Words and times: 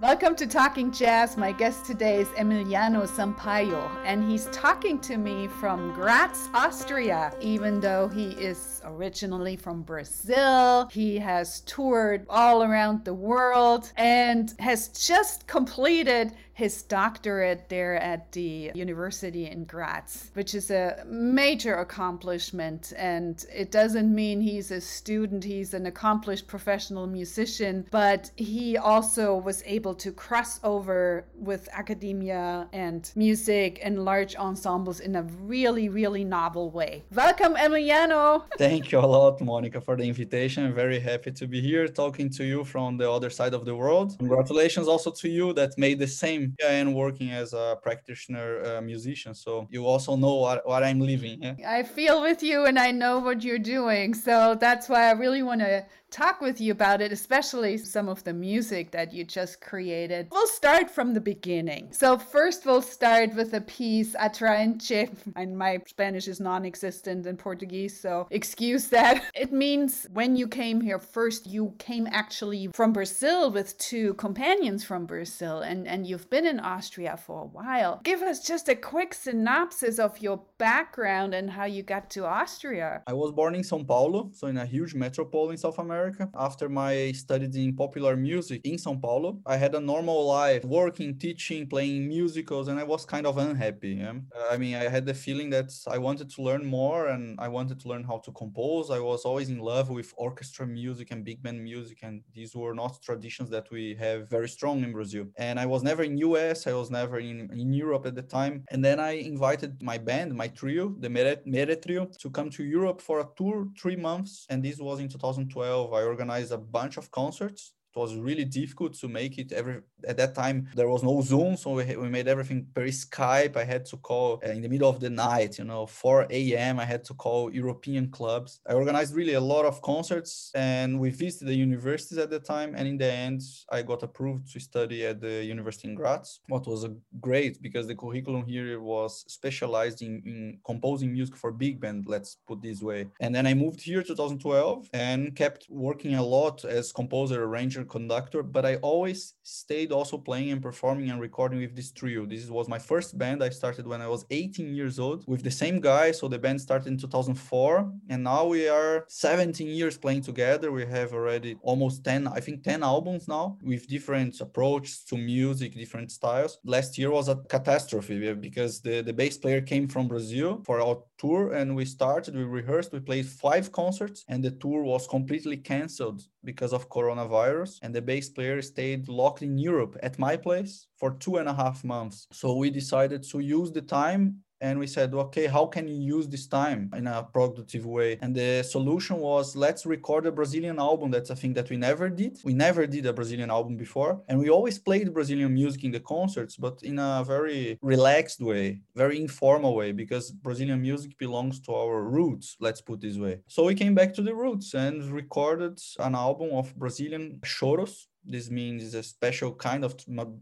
Welcome 0.00 0.36
to 0.36 0.46
Talking 0.46 0.92
Jazz. 0.92 1.36
My 1.36 1.50
guest 1.50 1.84
today 1.84 2.20
is 2.20 2.28
Emiliano 2.28 3.04
Sampaio, 3.04 3.90
and 4.04 4.30
he's 4.30 4.44
talking 4.52 5.00
to 5.00 5.16
me 5.16 5.48
from 5.48 5.92
Graz, 5.92 6.48
Austria. 6.54 7.34
Even 7.40 7.80
though 7.80 8.06
he 8.06 8.30
is 8.30 8.77
originally 8.88 9.56
from 9.56 9.82
Brazil, 9.82 10.88
he 10.92 11.18
has 11.18 11.60
toured 11.60 12.26
all 12.28 12.62
around 12.62 13.04
the 13.04 13.14
world 13.14 13.92
and 13.96 14.54
has 14.58 14.88
just 14.88 15.46
completed 15.46 16.32
his 16.58 16.82
doctorate 16.82 17.68
there 17.68 17.94
at 18.02 18.32
the 18.32 18.72
university 18.74 19.46
in 19.46 19.62
Graz, 19.64 20.32
which 20.34 20.56
is 20.56 20.72
a 20.72 21.04
major 21.06 21.76
accomplishment. 21.76 22.92
And 22.96 23.44
it 23.54 23.70
doesn't 23.70 24.12
mean 24.12 24.40
he's 24.40 24.72
a 24.72 24.80
student, 24.80 25.44
he's 25.44 25.72
an 25.72 25.86
accomplished 25.86 26.48
professional 26.48 27.06
musician, 27.06 27.86
but 27.92 28.32
he 28.34 28.76
also 28.76 29.36
was 29.36 29.62
able 29.66 29.94
to 29.94 30.10
cross 30.10 30.58
over 30.64 31.26
with 31.36 31.68
academia 31.72 32.68
and 32.72 33.08
music 33.14 33.78
and 33.80 34.04
large 34.04 34.34
ensembles 34.34 34.98
in 34.98 35.14
a 35.14 35.22
really, 35.22 35.88
really 35.88 36.24
novel 36.24 36.72
way. 36.72 37.04
Welcome, 37.14 37.54
Emiliano. 37.54 38.42
Thank 38.58 38.77
you 38.86 38.98
a 38.98 39.08
lot, 39.16 39.40
Monica, 39.40 39.80
for 39.80 39.96
the 39.96 40.04
invitation. 40.04 40.72
Very 40.74 41.00
happy 41.00 41.32
to 41.32 41.46
be 41.46 41.60
here 41.60 41.86
talking 41.88 42.30
to 42.30 42.44
you 42.44 42.64
from 42.64 42.96
the 42.96 43.10
other 43.10 43.30
side 43.30 43.54
of 43.54 43.64
the 43.64 43.74
world. 43.74 44.16
Congratulations 44.18 44.86
also 44.88 45.10
to 45.10 45.28
you 45.28 45.52
that 45.54 45.76
made 45.76 45.98
the 45.98 46.06
same 46.06 46.54
and 46.66 46.94
working 46.94 47.30
as 47.30 47.52
a 47.52 47.76
practitioner 47.82 48.48
uh, 48.64 48.80
musician. 48.80 49.34
So 49.34 49.66
you 49.70 49.86
also 49.86 50.16
know 50.16 50.34
what, 50.34 50.66
what 50.66 50.82
I'm 50.84 51.00
living. 51.00 51.42
Yeah? 51.42 51.54
I 51.66 51.82
feel 51.82 52.22
with 52.22 52.42
you 52.42 52.66
and 52.66 52.78
I 52.78 52.90
know 52.90 53.18
what 53.18 53.42
you're 53.42 53.58
doing. 53.78 54.14
So 54.14 54.56
that's 54.58 54.88
why 54.88 55.08
I 55.08 55.12
really 55.12 55.42
want 55.42 55.60
to 55.60 55.84
talk 56.10 56.40
with 56.40 56.60
you 56.60 56.72
about 56.72 57.00
it, 57.00 57.12
especially 57.12 57.76
some 57.76 58.08
of 58.08 58.24
the 58.24 58.32
music 58.32 58.90
that 58.92 59.12
you 59.12 59.24
just 59.24 59.60
created. 59.60 60.28
We'll 60.30 60.46
start 60.46 60.90
from 60.90 61.14
the 61.14 61.20
beginning. 61.20 61.92
So, 61.92 62.18
first, 62.18 62.64
we'll 62.64 62.82
start 62.82 63.34
with 63.34 63.50
the 63.50 63.60
piece 63.62 64.14
Atraente, 64.14 65.10
and 65.36 65.56
my 65.56 65.80
Spanish 65.86 66.28
is 66.28 66.40
non 66.40 66.64
existent 66.64 67.26
in 67.26 67.36
Portuguese, 67.36 67.98
so 67.98 68.26
excuse 68.30 68.88
that. 68.88 69.24
It 69.34 69.52
means 69.52 70.06
when 70.12 70.36
you 70.36 70.48
came 70.48 70.80
here 70.80 70.98
first, 70.98 71.46
you 71.46 71.74
came 71.78 72.08
actually 72.10 72.70
from 72.74 72.92
Brazil 72.92 73.50
with 73.50 73.76
two 73.78 74.14
companions 74.14 74.84
from 74.84 75.06
Brazil, 75.06 75.60
and, 75.60 75.86
and 75.86 76.06
you've 76.06 76.30
been 76.30 76.46
in 76.46 76.60
Austria 76.60 77.16
for 77.16 77.42
a 77.42 77.46
while. 77.46 78.00
Give 78.02 78.22
us 78.22 78.46
just 78.46 78.68
a 78.68 78.74
quick 78.74 79.14
synopsis 79.14 79.98
of 79.98 80.18
your 80.20 80.42
background 80.58 81.34
and 81.34 81.50
how 81.50 81.64
you 81.64 81.82
got 81.82 82.10
to 82.10 82.26
Austria. 82.26 83.02
I 83.06 83.12
was 83.12 83.32
born 83.32 83.54
in 83.54 83.62
Sao 83.62 83.82
Paulo, 83.82 84.30
so 84.32 84.46
in 84.46 84.56
a 84.56 84.66
huge 84.66 84.94
metropole 84.94 85.50
in 85.50 85.56
South 85.56 85.78
America. 85.78 85.97
America. 85.98 86.28
After 86.34 86.68
my 86.68 87.12
studies 87.12 87.56
in 87.56 87.74
popular 87.74 88.16
music 88.16 88.60
in 88.64 88.76
São 88.76 89.00
Paulo, 89.00 89.40
I 89.44 89.56
had 89.56 89.74
a 89.74 89.80
normal 89.80 90.26
life, 90.26 90.64
working, 90.64 91.18
teaching, 91.18 91.66
playing 91.66 92.06
musicals, 92.08 92.68
and 92.68 92.78
I 92.78 92.84
was 92.84 93.04
kind 93.04 93.26
of 93.26 93.36
unhappy. 93.38 93.94
Yeah? 94.02 94.14
I 94.52 94.56
mean, 94.56 94.76
I 94.76 94.88
had 94.88 95.04
the 95.06 95.14
feeling 95.14 95.50
that 95.50 95.70
I 95.88 95.98
wanted 95.98 96.28
to 96.34 96.42
learn 96.42 96.64
more 96.64 97.08
and 97.08 97.38
I 97.40 97.48
wanted 97.48 97.80
to 97.80 97.88
learn 97.88 98.04
how 98.04 98.18
to 98.26 98.30
compose. 98.32 98.90
I 98.90 99.00
was 99.00 99.22
always 99.24 99.48
in 99.48 99.58
love 99.58 99.90
with 99.90 100.14
orchestra 100.16 100.66
music 100.66 101.10
and 101.10 101.24
big 101.24 101.42
band 101.42 101.60
music, 101.62 101.98
and 102.02 102.22
these 102.32 102.54
were 102.54 102.74
not 102.74 103.02
traditions 103.02 103.50
that 103.50 103.66
we 103.70 103.96
have 104.04 104.30
very 104.30 104.48
strong 104.48 104.84
in 104.84 104.92
Brazil. 104.92 105.24
And 105.36 105.58
I 105.58 105.66
was 105.66 105.82
never 105.82 106.02
in 106.04 106.16
US, 106.18 106.66
I 106.66 106.74
was 106.74 106.90
never 106.90 107.18
in, 107.18 107.50
in 107.52 107.72
Europe 107.72 108.06
at 108.06 108.14
the 108.14 108.26
time. 108.38 108.64
And 108.70 108.84
then 108.84 109.00
I 109.00 109.12
invited 109.32 109.82
my 109.82 109.98
band, 109.98 110.34
my 110.34 110.48
trio, 110.48 110.94
the 111.00 111.10
Mere, 111.10 111.36
Meretrio, 111.46 112.02
to 112.22 112.30
come 112.30 112.50
to 112.50 112.62
Europe 112.64 113.00
for 113.00 113.20
a 113.20 113.28
tour, 113.36 113.66
three 113.80 113.96
months. 113.96 114.46
And 114.50 114.62
this 114.62 114.78
was 114.78 115.00
in 115.00 115.08
2012. 115.08 115.87
I 115.94 116.02
organized 116.02 116.52
a 116.52 116.58
bunch 116.58 116.96
of 116.96 117.10
concerts 117.10 117.74
it 117.94 117.98
was 117.98 118.16
really 118.16 118.44
difficult 118.44 118.94
to 118.94 119.08
make 119.08 119.38
it 119.38 119.52
every 119.52 119.80
at 120.06 120.16
that 120.16 120.34
time 120.34 120.68
there 120.74 120.88
was 120.88 121.02
no 121.02 121.20
zoom 121.20 121.56
so 121.56 121.72
we, 121.72 121.96
we 121.96 122.08
made 122.08 122.28
everything 122.28 122.66
per 122.74 122.86
skype. 122.86 123.56
I 123.56 123.64
had 123.64 123.84
to 123.86 123.96
call 123.96 124.40
uh, 124.46 124.50
in 124.50 124.62
the 124.62 124.68
middle 124.68 124.88
of 124.88 125.00
the 125.00 125.10
night 125.10 125.58
you 125.58 125.64
know 125.64 125.86
4 125.86 126.26
a.m 126.30 126.78
i 126.78 126.84
had 126.84 127.04
to 127.04 127.14
call 127.14 127.52
european 127.52 128.10
clubs. 128.10 128.60
I 128.68 128.74
organized 128.74 129.14
really 129.14 129.34
a 129.34 129.40
lot 129.40 129.64
of 129.64 129.82
concerts 129.82 130.50
and 130.54 131.00
we 131.00 131.10
visited 131.10 131.48
the 131.48 131.54
universities 131.54 132.18
at 132.18 132.30
the 132.30 132.40
time 132.40 132.74
and 132.76 132.86
in 132.86 132.98
the 132.98 133.10
end 133.10 133.42
i 133.70 133.82
got 133.82 134.02
approved 134.02 134.52
to 134.52 134.60
study 134.60 135.06
at 135.06 135.20
the 135.20 135.44
university 135.44 135.88
in 135.88 135.94
graz 135.94 136.40
what 136.48 136.66
was 136.66 136.86
great 137.20 137.60
because 137.62 137.86
the 137.86 137.94
curriculum 137.94 138.44
here 138.44 138.80
was 138.80 139.24
specialized 139.26 140.02
in, 140.02 140.22
in 140.24 140.58
composing 140.64 141.12
music 141.12 141.36
for 141.36 141.50
big 141.50 141.80
band 141.80 142.04
let's 142.06 142.36
put 142.46 142.62
this 142.62 142.82
way. 142.82 143.06
And 143.20 143.34
then 143.34 143.46
i 143.46 143.54
moved 143.54 143.80
here 143.80 144.02
2012 144.02 144.88
and 144.92 145.34
kept 145.34 145.66
working 145.68 146.14
a 146.14 146.22
lot 146.22 146.64
as 146.64 146.92
composer 146.92 147.44
arranger 147.44 147.77
conductor, 147.84 148.42
but 148.42 148.64
I 148.64 148.76
always 148.76 149.34
stayed 149.42 149.92
also 149.92 150.18
playing 150.18 150.50
and 150.50 150.62
performing 150.62 151.10
and 151.10 151.20
recording 151.20 151.60
with 151.60 151.74
this 151.74 151.92
trio. 151.92 152.26
This 152.26 152.48
was 152.48 152.68
my 152.68 152.78
first 152.78 153.18
band. 153.18 153.42
I 153.42 153.50
started 153.50 153.86
when 153.86 154.00
I 154.02 154.08
was 154.08 154.24
18 154.30 154.74
years 154.74 154.98
old 154.98 155.24
with 155.26 155.42
the 155.42 155.50
same 155.50 155.80
guy. 155.80 156.12
So 156.12 156.28
the 156.28 156.38
band 156.38 156.60
started 156.60 156.88
in 156.88 156.98
2004, 156.98 157.92
and 158.08 158.24
now 158.24 158.44
we 158.46 158.68
are 158.68 159.04
17 159.08 159.68
years 159.68 159.96
playing 159.98 160.22
together. 160.22 160.72
We 160.72 160.86
have 160.86 161.12
already 161.12 161.56
almost 161.62 162.04
10, 162.04 162.28
I 162.28 162.40
think 162.40 162.62
10 162.62 162.82
albums 162.82 163.28
now 163.28 163.58
with 163.62 163.88
different 163.88 164.40
approaches 164.40 165.04
to 165.04 165.16
music, 165.16 165.74
different 165.74 166.10
styles. 166.12 166.58
Last 166.64 166.98
year 166.98 167.10
was 167.10 167.28
a 167.28 167.36
catastrophe 167.36 168.32
because 168.34 168.80
the, 168.80 169.02
the 169.02 169.12
bass 169.12 169.36
player 169.38 169.60
came 169.60 169.88
from 169.88 170.08
Brazil 170.08 170.62
for 170.64 170.80
our 170.80 171.02
tour 171.18 171.52
and 171.52 171.74
we 171.74 171.84
started, 171.84 172.34
we 172.34 172.44
rehearsed, 172.44 172.92
we 172.92 173.00
played 173.00 173.26
five 173.26 173.70
concerts 173.72 174.24
and 174.28 174.42
the 174.42 174.50
tour 174.52 174.82
was 174.82 175.06
completely 175.06 175.56
canceled 175.56 176.22
because 176.44 176.72
of 176.72 176.88
coronavirus 176.88 177.67
and 177.82 177.94
the 177.94 178.02
bass 178.10 178.28
player 178.28 178.60
stayed 178.62 179.08
locked 179.08 179.42
in 179.42 179.58
Europe 179.58 179.94
at 180.02 180.18
my 180.18 180.36
place 180.36 180.86
for 181.00 181.10
two 181.24 181.36
and 181.40 181.48
a 181.48 181.54
half 181.62 181.84
months. 181.84 182.26
So 182.32 182.56
we 182.56 182.70
decided 182.70 183.22
to 183.30 183.38
use 183.40 183.70
the 183.72 183.86
time 184.00 184.22
and 184.60 184.78
we 184.78 184.86
said 184.86 185.14
okay 185.14 185.46
how 185.46 185.66
can 185.66 185.88
you 185.88 186.00
use 186.16 186.28
this 186.28 186.46
time 186.46 186.90
in 186.96 187.06
a 187.06 187.22
productive 187.22 187.86
way? 187.86 188.18
And 188.22 188.34
the 188.34 188.62
solution 188.62 189.18
was 189.18 189.56
let's 189.56 189.86
record 189.86 190.26
a 190.26 190.32
brazilian 190.32 190.78
album. 190.78 191.10
That's 191.10 191.30
a 191.30 191.36
thing 191.36 191.54
that 191.54 191.70
we 191.70 191.76
never 191.76 192.08
did. 192.08 192.38
We 192.44 192.54
never 192.54 192.86
did 192.86 193.06
a 193.06 193.12
brazilian 193.12 193.50
album 193.50 193.76
before. 193.76 194.20
And 194.28 194.38
we 194.38 194.50
always 194.50 194.78
played 194.78 195.12
brazilian 195.14 195.54
music 195.54 195.84
in 195.84 195.92
the 195.92 196.00
concerts 196.00 196.56
but 196.56 196.82
in 196.82 196.98
a 196.98 197.24
very 197.26 197.78
relaxed 197.82 198.40
way 198.40 198.80
very 198.94 199.20
informal 199.20 199.74
way 199.74 199.92
because 199.92 200.30
brazilian 200.30 200.80
music 200.80 201.16
belongs 201.18 201.60
to 201.60 201.74
our 201.74 202.02
roots 202.02 202.56
let's 202.60 202.80
put 202.80 203.00
this 203.00 203.16
way. 203.16 203.40
So 203.46 203.64
we 203.64 203.74
came 203.74 203.94
back 203.94 204.12
to 204.14 204.22
the 204.22 204.34
roots 204.34 204.74
and 204.74 205.04
recorded 205.04 205.78
an 205.98 206.14
album 206.14 206.50
of 206.52 206.74
brazilian 206.76 207.38
choros 207.44 208.07
this 208.24 208.50
means 208.50 208.94
a 208.94 209.02
special 209.02 209.54
kind 209.54 209.84
of 209.84 209.94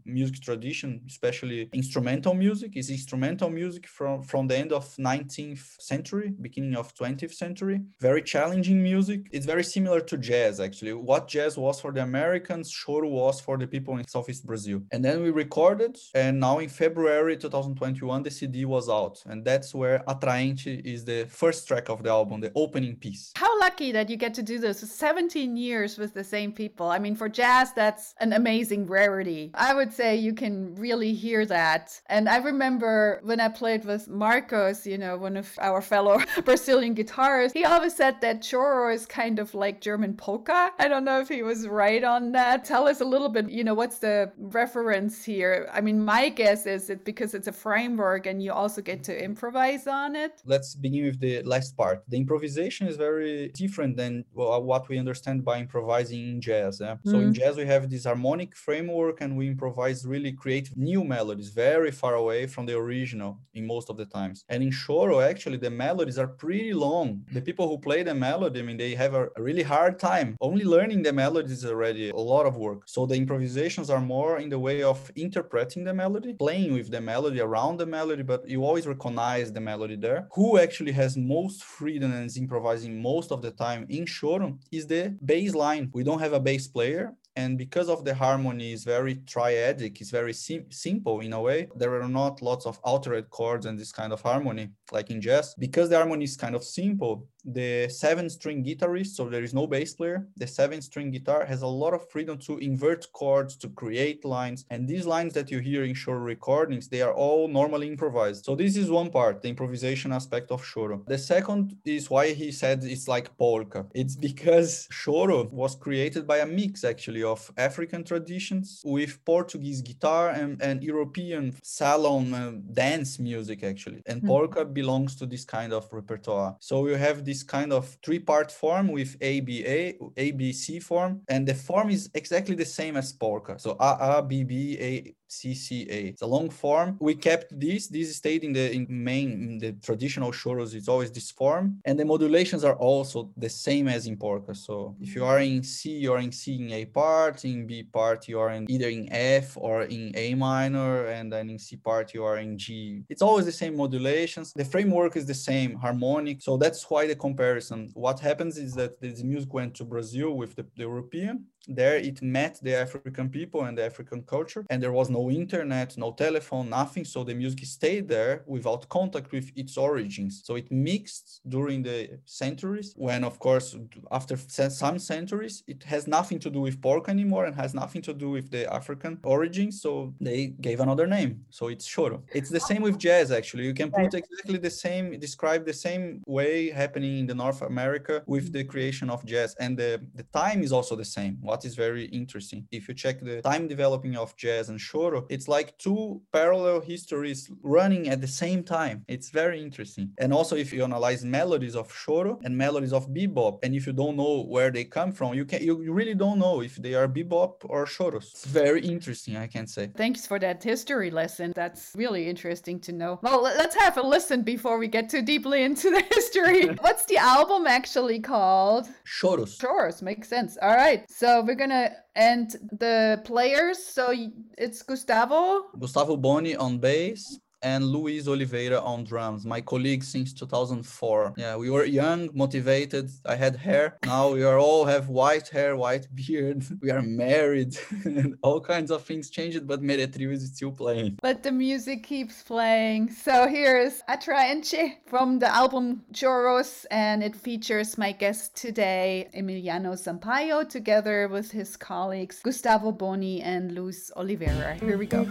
music 0.05 0.41
tradition, 0.41 1.01
especially 1.07 1.69
instrumental 1.73 2.33
music. 2.33 2.75
Is 2.75 2.89
instrumental 2.89 3.49
music 3.49 3.87
from, 3.87 4.23
from 4.23 4.47
the 4.47 4.57
end 4.57 4.71
of 4.71 4.85
19th 4.95 5.81
century, 5.81 6.33
beginning 6.41 6.75
of 6.75 6.93
20th 6.95 7.33
century. 7.33 7.81
Very 8.01 8.21
challenging 8.21 8.81
music. 8.81 9.27
It's 9.31 9.45
very 9.45 9.63
similar 9.63 10.01
to 10.01 10.17
jazz, 10.17 10.59
actually. 10.59 10.93
What 10.93 11.27
jazz 11.27 11.57
was 11.57 11.79
for 11.79 11.91
the 11.91 12.01
Americans, 12.01 12.73
choro 12.73 13.09
was 13.09 13.39
for 13.39 13.57
the 13.57 13.67
people 13.67 13.97
in 13.97 14.07
Southeast 14.07 14.45
Brazil. 14.45 14.81
And 14.91 15.03
then 15.03 15.21
we 15.23 15.31
recorded, 15.31 15.97
and 16.13 16.39
now 16.39 16.59
in 16.59 16.69
February 16.69 17.37
2021, 17.37 18.23
the 18.23 18.31
CD 18.31 18.65
was 18.65 18.89
out. 18.89 19.21
And 19.25 19.43
that's 19.45 19.73
where 19.73 20.03
Atraente 20.07 20.81
is 20.85 21.05
the 21.05 21.25
first 21.29 21.67
track 21.67 21.89
of 21.89 22.03
the 22.03 22.09
album, 22.09 22.41
the 22.41 22.51
opening 22.55 22.95
piece. 22.95 23.31
How 23.35 23.56
lucky 23.67 23.91
that 23.91 24.09
you 24.09 24.15
get 24.15 24.33
to 24.33 24.41
do 24.41 24.59
this 24.59 24.79
17 24.79 25.57
years 25.57 25.97
with 25.97 26.13
the 26.13 26.23
same 26.23 26.53
people. 26.53 26.87
I 26.87 26.99
mean, 26.99 27.15
for 27.15 27.27
jazz, 27.27 27.73
that's 27.73 28.15
an 28.21 28.31
amazing 28.31 28.87
rarity. 28.87 29.51
I 29.53 29.73
would 29.73 29.91
say 29.91 30.15
you 30.15 30.33
can 30.33 30.73
really 30.75 31.13
hear 31.13 31.45
that. 31.47 31.99
And 32.05 32.29
I 32.29 32.37
remember 32.37 33.19
when 33.23 33.41
I 33.41 33.49
played 33.49 33.83
with 33.83 34.07
Marcos, 34.07 34.87
you 34.87 34.97
know, 34.97 35.17
one 35.17 35.35
of 35.35 35.47
our 35.59 35.81
fellow 35.81 36.17
Brazilian 36.45 36.95
guitarists, 36.95 37.51
he 37.51 37.65
always 37.65 37.93
said 37.93 38.21
that 38.21 38.41
choro 38.41 38.93
is 38.93 39.05
kind 39.05 39.37
of 39.37 39.53
like 39.53 39.81
German 39.81 40.13
polka. 40.13 40.71
I 40.79 40.87
don't 40.87 41.03
know 41.03 41.19
if 41.19 41.27
he 41.27 41.43
was 41.43 41.67
right 41.67 42.05
on 42.05 42.31
that. 42.31 42.63
Tell 42.63 42.87
us 42.87 43.01
a 43.01 43.05
little 43.13 43.27
bit, 43.27 43.49
you 43.49 43.65
know, 43.65 43.73
what's 43.73 43.99
the 43.99 44.31
reference 44.37 45.25
here? 45.25 45.69
I 45.73 45.81
mean, 45.81 45.99
my 46.05 46.29
guess 46.29 46.65
is 46.65 46.89
it 46.89 47.03
because 47.03 47.33
it's 47.33 47.47
a 47.47 47.57
framework 47.65 48.27
and 48.27 48.41
you 48.41 48.53
also 48.53 48.81
get 48.81 49.03
to 49.09 49.13
improvise 49.29 49.87
on 49.87 50.15
it. 50.15 50.41
Let's 50.45 50.73
begin 50.73 51.03
with 51.03 51.19
the 51.19 51.41
last 51.43 51.75
part. 51.75 52.05
The 52.07 52.17
improvisation 52.17 52.87
is 52.87 52.95
very 52.95 53.51
different 53.57 53.97
than 53.97 54.23
what 54.33 54.87
we 54.89 54.97
understand 54.97 55.43
by 55.43 55.55
improvising 55.59 56.21
in 56.33 56.41
jazz. 56.41 56.79
Yeah? 56.79 56.97
So 57.05 57.15
mm. 57.17 57.23
in 57.23 57.33
jazz, 57.33 57.57
we 57.57 57.65
have 57.65 57.89
this 57.89 58.05
harmonic 58.05 58.55
framework 58.55 59.21
and 59.21 59.37
we 59.37 59.47
improvise 59.47 60.05
really 60.05 60.31
create 60.31 60.67
new 60.75 61.03
melodies 61.03 61.49
very 61.49 61.91
far 61.91 62.13
away 62.15 62.47
from 62.47 62.65
the 62.65 62.75
original 62.77 63.39
in 63.53 63.65
most 63.65 63.89
of 63.89 63.97
the 63.97 64.05
times. 64.05 64.37
And 64.49 64.63
in 64.63 64.71
Choro, 64.71 65.17
actually, 65.31 65.57
the 65.57 65.69
melodies 65.69 66.17
are 66.17 66.27
pretty 66.27 66.73
long. 66.73 67.23
The 67.33 67.41
people 67.41 67.67
who 67.67 67.77
play 67.77 68.03
the 68.03 68.15
melody, 68.15 68.59
I 68.59 68.63
mean, 68.63 68.77
they 68.77 68.93
have 68.95 69.13
a 69.13 69.29
really 69.37 69.63
hard 69.63 69.99
time. 69.99 70.37
Only 70.41 70.65
learning 70.65 71.03
the 71.03 71.13
melodies 71.13 71.63
is 71.63 71.65
already 71.65 72.09
a 72.09 72.15
lot 72.15 72.45
of 72.45 72.57
work. 72.57 72.81
So 72.85 73.05
the 73.05 73.15
improvisations 73.15 73.89
are 73.89 74.01
more 74.01 74.39
in 74.39 74.49
the 74.49 74.59
way 74.59 74.83
of 74.83 75.11
interpreting 75.15 75.83
the 75.83 75.93
melody, 75.93 76.33
playing 76.33 76.73
with 76.73 76.91
the 76.91 77.01
melody 77.01 77.41
around 77.41 77.77
the 77.77 77.85
melody, 77.85 78.23
but 78.23 78.47
you 78.47 78.63
always 78.63 78.87
recognize 78.87 79.51
the 79.51 79.61
melody 79.61 79.95
there. 79.95 80.27
Who 80.33 80.57
actually 80.57 80.93
has 80.93 81.17
most 81.17 81.63
freedom 81.63 82.11
and 82.13 82.25
is 82.25 82.37
improvising 82.37 83.01
most 83.01 83.31
of 83.31 83.41
the 83.41 83.46
time 83.51 83.85
in 83.89 84.05
Choro 84.05 84.57
is 84.71 84.87
the 84.87 85.15
bass 85.23 85.53
line. 85.53 85.89
We 85.93 86.03
don't 86.03 86.19
have 86.19 86.33
a 86.33 86.39
bass 86.39 86.67
player 86.67 87.13
and 87.37 87.55
because 87.55 87.87
of 87.87 88.03
the 88.03 88.15
harmony 88.15 88.73
is 88.73 88.83
very 88.83 89.13
triadic, 89.13 90.01
it's 90.01 90.09
very 90.09 90.33
sim- 90.33 90.71
simple 90.71 91.19
in 91.19 91.33
a 91.33 91.39
way. 91.39 91.67
There 91.75 92.01
are 92.01 92.09
not 92.09 92.41
lots 92.41 92.65
of 92.65 92.79
altered 92.83 93.29
chords 93.29 93.67
and 93.67 93.77
this 93.77 93.91
kind 93.91 94.11
of 94.11 94.21
harmony 94.21 94.69
like 94.91 95.11
in 95.11 95.21
jazz. 95.21 95.53
Because 95.53 95.89
the 95.89 95.97
harmony 95.97 96.23
is 96.23 96.35
kind 96.35 96.55
of 96.55 96.63
simple, 96.63 97.27
the 97.47 97.87
seven 97.89 98.29
string 98.29 98.63
guitarist, 98.63 99.15
so 99.15 99.29
there 99.29 99.43
is 99.43 99.53
no 99.53 99.65
bass 99.65 99.93
player, 99.93 100.27
the 100.35 100.47
seven 100.47 100.81
string 100.81 101.11
guitar 101.11 101.45
has 101.45 101.61
a 101.61 101.67
lot 101.67 101.93
of 101.93 102.09
freedom 102.09 102.37
to 102.39 102.57
invert 102.57 103.11
chords, 103.13 103.55
to 103.57 103.69
create 103.69 104.25
lines. 104.25 104.65
And 104.69 104.87
these 104.87 105.05
lines 105.05 105.33
that 105.33 105.49
you 105.49 105.59
hear 105.59 105.83
in 105.83 105.93
Choro 105.93 106.23
recordings, 106.23 106.87
they 106.87 107.01
are 107.01 107.13
all 107.13 107.47
normally 107.47 107.87
improvised. 107.87 108.45
So 108.45 108.55
this 108.55 108.75
is 108.75 108.91
one 108.91 109.09
part, 109.09 109.41
the 109.41 109.49
improvisation 109.49 110.11
aspect 110.11 110.51
of 110.51 110.61
Choro. 110.61 111.05
The 111.07 111.17
second 111.17 111.77
is 111.85 112.09
why 112.09 112.33
he 112.33 112.51
said 112.51 112.83
it's 112.83 113.07
like 113.07 113.35
polka. 113.37 113.85
It's 113.93 114.15
because 114.29 114.87
Choro 114.91 115.49
was 115.51 115.75
created 115.75 116.27
by 116.27 116.37
a 116.39 116.45
mix 116.45 116.83
actually 116.83 117.23
of 117.23 117.51
African 117.57 118.03
traditions 118.03 118.81
with 118.83 119.23
Portuguese 119.25 119.81
guitar 119.81 120.29
and, 120.29 120.61
and 120.61 120.83
European 120.83 121.55
salon 121.63 122.33
uh, 122.33 122.51
dance 122.73 123.19
music 123.19 123.63
actually. 123.63 124.01
And 124.05 124.19
mm-hmm. 124.19 124.27
polka 124.27 124.65
belongs 124.65 125.15
to 125.17 125.25
this 125.25 125.45
kind 125.45 125.73
of 125.73 125.87
repertoire. 125.91 126.55
So 126.59 126.87
you 126.87 126.95
have 126.95 127.23
this 127.25 127.36
kind 127.43 127.73
of 127.73 127.97
three-part 128.03 128.51
form 128.51 128.87
with 128.89 129.15
ABA, 129.21 129.93
ABC 130.15 130.81
form, 130.81 131.21
and 131.29 131.47
the 131.47 131.53
form 131.53 131.89
is 131.89 132.09
exactly 132.13 132.55
the 132.55 132.65
same 132.65 132.97
as 132.97 133.13
polka. 133.13 133.57
So 133.59 133.75
A 133.79 134.17
A 134.17 134.21
B 134.23 134.43
B 134.43 134.77
A 134.79 135.15
CCA. 135.29 136.09
It's 136.09 136.21
a 136.21 136.27
long 136.27 136.49
form. 136.49 136.97
We 136.99 137.15
kept 137.15 137.59
this. 137.59 137.87
This 137.87 138.15
stayed 138.15 138.43
in 138.43 138.53
the 138.53 138.71
in 138.71 138.85
main 138.89 139.31
in 139.31 139.57
the 139.57 139.71
traditional 139.73 140.31
choros. 140.31 140.73
It's 140.73 140.87
always 140.87 141.11
this 141.11 141.31
form, 141.31 141.79
and 141.85 141.99
the 141.99 142.05
modulations 142.05 142.63
are 142.63 142.75
also 142.75 143.29
the 143.37 143.49
same 143.49 143.87
as 143.87 144.07
in 144.07 144.17
polka. 144.17 144.55
So 144.55 144.95
if 145.01 145.15
you 145.15 145.25
are 145.25 145.39
in 145.39 145.63
C, 145.63 145.97
you're 145.97 146.19
in 146.19 146.31
C 146.31 146.55
in 146.55 146.71
A 146.71 146.85
part. 146.85 147.45
In 147.45 147.67
B 147.67 147.83
part, 147.83 148.27
you 148.27 148.39
are 148.39 148.51
in 148.51 148.69
either 148.69 148.89
in 148.89 149.07
F 149.11 149.57
or 149.57 149.83
in 149.83 150.11
A 150.15 150.33
minor, 150.35 151.07
and 151.07 151.31
then 151.31 151.49
in 151.49 151.59
C 151.59 151.75
part 151.75 152.13
you 152.13 152.23
are 152.23 152.37
in 152.37 152.57
G. 152.57 153.03
It's 153.09 153.21
always 153.21 153.45
the 153.45 153.51
same 153.51 153.75
modulations. 153.75 154.53
The 154.53 154.65
framework 154.65 155.15
is 155.15 155.25
the 155.25 155.33
same, 155.33 155.75
harmonic. 155.75 156.41
So 156.41 156.57
that's 156.57 156.89
why 156.89 157.07
the 157.07 157.15
comparison. 157.15 157.91
What 157.93 158.19
happens 158.19 158.57
is 158.57 158.73
that 158.75 158.99
this 159.01 159.23
music 159.23 159.53
went 159.53 159.75
to 159.75 159.83
Brazil 159.83 160.33
with 160.33 160.55
the, 160.55 160.63
the 160.75 160.83
European, 160.83 161.45
there 161.67 161.97
it 161.97 162.21
met 162.21 162.59
the 162.61 162.75
african 162.75 163.29
people 163.29 163.63
and 163.63 163.77
the 163.77 163.83
african 163.83 164.21
culture 164.23 164.65
and 164.69 164.81
there 164.81 164.91
was 164.91 165.09
no 165.09 165.29
internet 165.29 165.97
no 165.97 166.11
telephone 166.11 166.69
nothing 166.69 167.05
so 167.05 167.23
the 167.23 167.33
music 167.33 167.65
stayed 167.65 168.07
there 168.07 168.43
without 168.45 168.87
contact 168.89 169.31
with 169.31 169.51
its 169.55 169.77
origins. 169.77 170.41
So 170.45 170.55
it 170.55 170.71
mixed 170.71 171.41
during 171.47 171.83
the 171.83 172.19
centuries 172.25 172.93
when 172.95 173.23
of 173.23 173.39
course 173.39 173.75
after 174.11 174.35
some 174.37 174.99
centuries 174.99 175.63
it 175.67 175.83
has 175.83 176.07
nothing 176.07 176.39
to 176.39 176.49
do 176.49 176.61
with 176.61 176.81
pork 176.81 177.09
anymore 177.09 177.45
and 177.45 177.55
has 177.55 177.73
nothing 177.73 178.01
to 178.03 178.13
do 178.13 178.29
with 178.29 178.49
the 178.51 178.71
african 178.73 179.19
origins 179.23 179.81
so 179.81 180.13
they 180.19 180.47
gave 180.67 180.79
another 180.79 181.07
name. 181.07 181.31
So 181.49 181.67
it's 181.67 181.87
choro. 181.87 182.21
It's 182.33 182.49
the 182.49 182.59
same 182.59 182.81
with 182.81 182.97
jazz 182.97 183.31
actually. 183.31 183.65
You 183.65 183.73
can 183.73 183.91
put 183.91 184.13
exactly 184.13 184.57
the 184.57 184.75
same 184.85 185.19
describe 185.19 185.65
the 185.65 185.73
same 185.87 186.21
way 186.25 186.69
happening 186.69 187.19
in 187.19 187.27
the 187.27 187.35
north 187.35 187.61
america 187.61 188.23
with 188.25 188.51
the 188.55 188.63
creation 188.63 189.09
of 189.09 189.25
jazz 189.25 189.55
and 189.59 189.77
the 189.77 189.91
the 190.15 190.23
time 190.41 190.63
is 190.63 190.71
also 190.71 190.95
the 190.95 191.09
same. 191.17 191.37
What 191.41 191.56
what 191.57 191.65
is 191.65 191.75
very 191.75 192.05
interesting. 192.21 192.67
If 192.71 192.87
you 192.87 192.93
check 192.93 193.19
the 193.19 193.41
time 193.41 193.67
developing 193.67 194.15
of 194.15 194.35
jazz 194.35 194.69
and 194.69 194.79
choro, 194.79 195.25
it's 195.27 195.47
like 195.47 195.75
two 195.79 196.21
parallel 196.31 196.81
histories 196.81 197.49
running 197.63 198.09
at 198.09 198.21
the 198.21 198.27
same 198.27 198.61
time. 198.63 199.03
It's 199.07 199.29
very 199.31 199.59
interesting. 199.59 200.11
And 200.19 200.31
also, 200.31 200.55
if 200.55 200.71
you 200.71 200.83
analyze 200.83 201.25
melodies 201.25 201.75
of 201.75 201.87
choro 201.91 202.39
and 202.43 202.55
melodies 202.55 202.93
of 202.93 203.09
bebop, 203.09 203.55
and 203.63 203.73
if 203.73 203.87
you 203.87 203.93
don't 203.93 204.17
know 204.17 204.43
where 204.43 204.69
they 204.69 204.83
come 204.83 205.11
from, 205.11 205.33
you 205.33 205.45
can 205.45 205.63
you 205.63 205.91
really 205.99 206.13
don't 206.13 206.37
know 206.37 206.61
if 206.61 206.75
they 206.75 206.93
are 206.93 207.07
bebop 207.07 207.53
or 207.63 207.85
choros. 207.85 208.27
It's 208.35 208.45
very 208.45 208.81
interesting, 208.95 209.35
I 209.35 209.47
can 209.47 209.65
say. 209.65 209.89
Thanks 210.03 210.27
for 210.27 210.37
that 210.45 210.63
history 210.63 211.09
lesson. 211.09 211.53
That's 211.55 211.93
really 211.95 212.29
interesting 212.33 212.79
to 212.81 212.91
know. 212.91 213.19
Well, 213.23 213.41
let's 213.41 213.75
have 213.83 213.97
a 213.97 214.05
listen 214.15 214.43
before 214.43 214.77
we 214.77 214.87
get 214.87 215.09
too 215.09 215.23
deeply 215.23 215.63
into 215.63 215.89
the 215.89 216.03
history. 216.17 216.67
What's 216.85 217.05
the 217.05 217.17
album 217.17 217.65
actually 217.65 218.19
called? 218.19 218.87
Choros. 219.05 219.57
Choros 219.57 220.03
makes 220.03 220.27
sense. 220.29 220.57
All 220.61 220.75
right. 220.75 221.09
So 221.09 221.36
we're 221.45 221.55
gonna 221.55 221.91
end 222.15 222.55
the 222.79 223.21
players. 223.25 223.83
So 223.83 224.13
it's 224.57 224.81
Gustavo. 224.81 225.63
Gustavo 225.79 226.17
Boni 226.17 226.55
on 226.55 226.79
bass 226.79 227.39
and 227.61 227.85
Luis 227.85 228.27
Oliveira 228.27 228.79
on 228.79 229.03
drums, 229.03 229.45
my 229.45 229.61
colleague 229.61 230.03
since 230.03 230.33
2004. 230.33 231.33
Yeah, 231.37 231.55
we 231.55 231.69
were 231.69 231.85
young, 231.85 232.29
motivated. 232.33 233.09
I 233.25 233.35
had 233.35 233.55
hair. 233.55 233.97
Now 234.05 234.33
we 234.33 234.43
are 234.43 234.59
all 234.59 234.85
have 234.85 235.09
white 235.09 235.47
hair, 235.47 235.75
white 235.75 236.07
beard. 236.15 236.65
We 236.81 236.91
are 236.91 237.01
married, 237.01 237.77
and 238.05 238.37
all 238.41 238.61
kinds 238.61 238.91
of 238.91 239.03
things 239.03 239.29
changed, 239.29 239.67
but 239.67 239.81
Meretrio 239.81 240.31
is 240.31 240.47
still 240.55 240.71
playing. 240.71 241.17
But 241.21 241.43
the 241.43 241.51
music 241.51 242.03
keeps 242.03 242.43
playing. 242.43 243.11
So 243.11 243.47
here's 243.47 244.01
Atraente 244.09 244.97
from 245.07 245.39
the 245.39 245.53
album 245.53 246.03
Choros, 246.13 246.85
and 246.91 247.23
it 247.23 247.35
features 247.35 247.97
my 247.97 248.11
guest 248.11 248.55
today, 248.55 249.29
Emiliano 249.35 249.93
Sampaio, 249.95 250.67
together 250.67 251.27
with 251.27 251.51
his 251.51 251.75
colleagues 251.77 252.41
Gustavo 252.43 252.91
Boni 252.91 253.41
and 253.41 253.73
Luis 253.73 254.11
Oliveira. 254.15 254.75
Here 254.75 254.97
we 254.97 255.05
go. 255.05 255.25